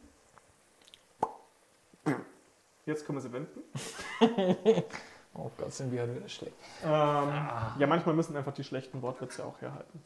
[2.84, 3.62] Jetzt können wir sie wenden.
[5.34, 6.56] Oh Gott, sind wir wieder schlecht.
[6.82, 10.02] Ähm, Ja, manchmal müssen einfach die schlechten Wortwitze auch herhalten.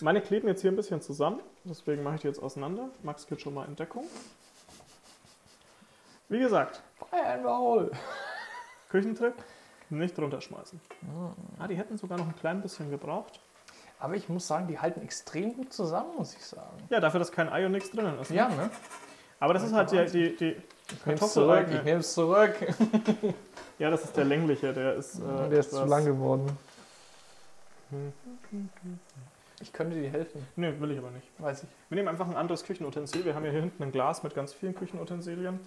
[0.00, 2.88] Meine kleben jetzt hier ein bisschen zusammen, deswegen mache ich die jetzt auseinander.
[3.02, 4.04] Max geht schon mal in Deckung.
[6.28, 7.90] Wie gesagt, Fireball.
[8.90, 9.34] Küchentrick,
[9.90, 10.80] nicht runterschmeißen.
[11.58, 13.40] Ah, die hätten sogar noch ein klein bisschen gebraucht.
[13.98, 16.76] Aber ich muss sagen, die halten extrem gut zusammen, muss ich sagen.
[16.90, 18.30] Ja, dafür, dass kein Ei und nichts drinnen ist.
[18.30, 18.36] ne?
[18.36, 18.70] Ja, ne?
[19.40, 20.56] Aber das ist halt die, die, die
[20.92, 21.66] Ich nehme es zurück.
[21.70, 22.54] Ich nehme es zurück.
[23.76, 25.18] Ja, das ist der längliche, der ist.
[25.18, 26.56] äh, Der ist zu lang geworden.
[27.90, 28.12] Hm.
[29.64, 31.26] Ich könnte dir helfen, Nee, will ich aber nicht.
[31.38, 31.68] weiß ich.
[31.88, 33.24] Wir nehmen einfach ein anderes Küchenutensil.
[33.24, 35.58] Wir haben ja hier hinten ein Glas mit ganz vielen Küchenutensilien,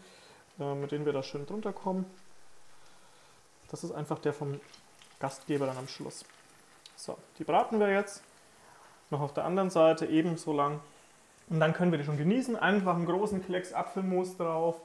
[0.59, 2.05] äh, mit denen wir da schön drunter kommen.
[3.71, 4.59] Das ist einfach der vom
[5.19, 6.25] Gastgeber dann am Schluss.
[6.95, 8.21] So, die braten wir jetzt.
[9.09, 10.79] Noch auf der anderen Seite ebenso lang.
[11.49, 12.55] Und dann können wir die schon genießen.
[12.55, 14.75] Einfach einen großen Klecks Apfelmus drauf.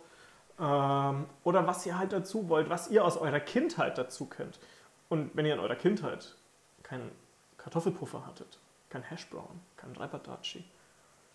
[0.59, 4.59] Ähm, oder was ihr halt dazu wollt, was ihr aus eurer Kindheit dazu kennt.
[5.11, 6.35] Und wenn ihr in eurer Kindheit
[6.83, 7.13] keinen
[7.59, 8.59] Kartoffelpuffer hattet,
[8.93, 10.65] kein Hashbrown, kein Reipadachi,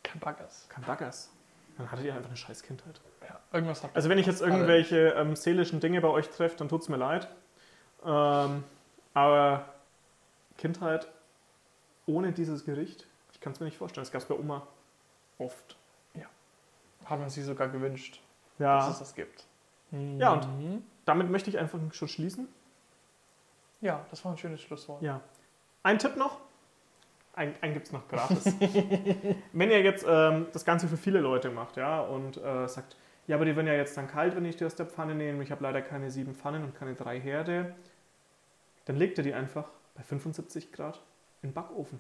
[0.03, 0.67] Kein Baggers.
[0.69, 1.29] kein Baggers.
[1.77, 2.99] Dann hattet ihr einfach eine scheiß Kindheit.
[3.27, 6.69] Ja, irgendwas hat Also wenn ich jetzt irgendwelche ähm, seelischen Dinge bei euch treffe, dann
[6.69, 7.27] tut es mir leid.
[8.05, 8.63] Ähm,
[9.13, 9.65] aber
[10.57, 11.07] Kindheit
[12.05, 14.03] ohne dieses Gericht, ich kann es mir nicht vorstellen.
[14.03, 14.65] Das gab es bei Oma
[15.39, 15.75] oft.
[17.05, 18.19] Hat man sich sogar gewünscht,
[18.57, 19.45] dass Ja, es das gibt.
[19.91, 20.83] Ja, und- Mhm.
[21.05, 22.49] damit möchte ich einfach schon schließen.
[23.79, 25.01] Ja, das war ein schönes Schlusswort.
[25.01, 25.21] Ja.
[25.83, 26.41] Ein Tipp noch.
[27.37, 28.45] Ein, einen gibt es noch gratis.
[29.53, 33.35] wenn ihr jetzt ähm, das Ganze für viele Leute macht, ja, und äh, sagt, ja,
[33.35, 35.43] aber die werden ja jetzt dann kalt, wenn ich die aus der Pfanne nehme.
[35.43, 37.75] Ich habe leider keine sieben Pfannen und keine drei Herde.
[38.85, 40.99] Dann legt ihr die einfach bei 75 Grad
[41.43, 41.99] in den Backofen.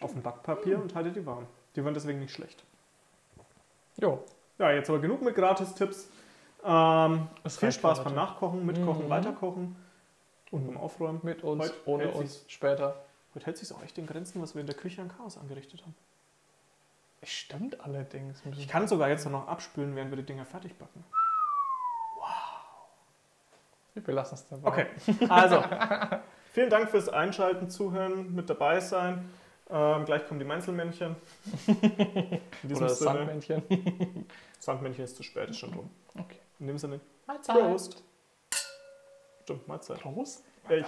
[0.00, 1.46] Auf ein Backpapier und haltet die warm.
[1.76, 2.64] Die werden deswegen nicht schlecht.
[3.96, 4.24] Jo,
[4.58, 6.08] Ja, jetzt aber genug mit Gratis-Tipps.
[6.64, 8.14] Ähm, Es viel Spaß beim.
[8.14, 9.10] Nachkochen, Mitkochen, Mhm.
[9.10, 9.76] Weiterkochen
[10.50, 11.20] und beim Aufräumen.
[11.22, 12.96] mit uns, Heute ohne uns, später.
[13.34, 15.82] Heute hält sich auch echt in Grenzen, was wir in der Küche an Chaos angerichtet
[15.82, 15.94] haben.
[17.22, 18.42] Stimmt allerdings.
[18.56, 21.04] Ich kann sogar jetzt noch abspülen, während wir die Dinger fertig backen.
[23.94, 24.68] Wir belassen es dabei.
[24.68, 24.86] Okay,
[25.28, 25.62] also
[26.52, 29.30] vielen Dank fürs Einschalten, Zuhören, mit dabei sein.
[29.70, 31.16] Ähm, gleich kommen die Meinzelmännchen.
[31.66, 34.26] In diesem Oder das Sinne, Sandmännchen.
[34.58, 35.90] Sandmännchen ist zu spät, ist schon drum.
[36.18, 36.40] Okay.
[36.58, 37.56] In dem Sinne, Mahlzeit.
[37.56, 38.02] Prost.
[39.44, 40.00] Stimmt, Mahlzeit.
[40.00, 40.44] Prost.
[40.68, 40.86] Ja, ich,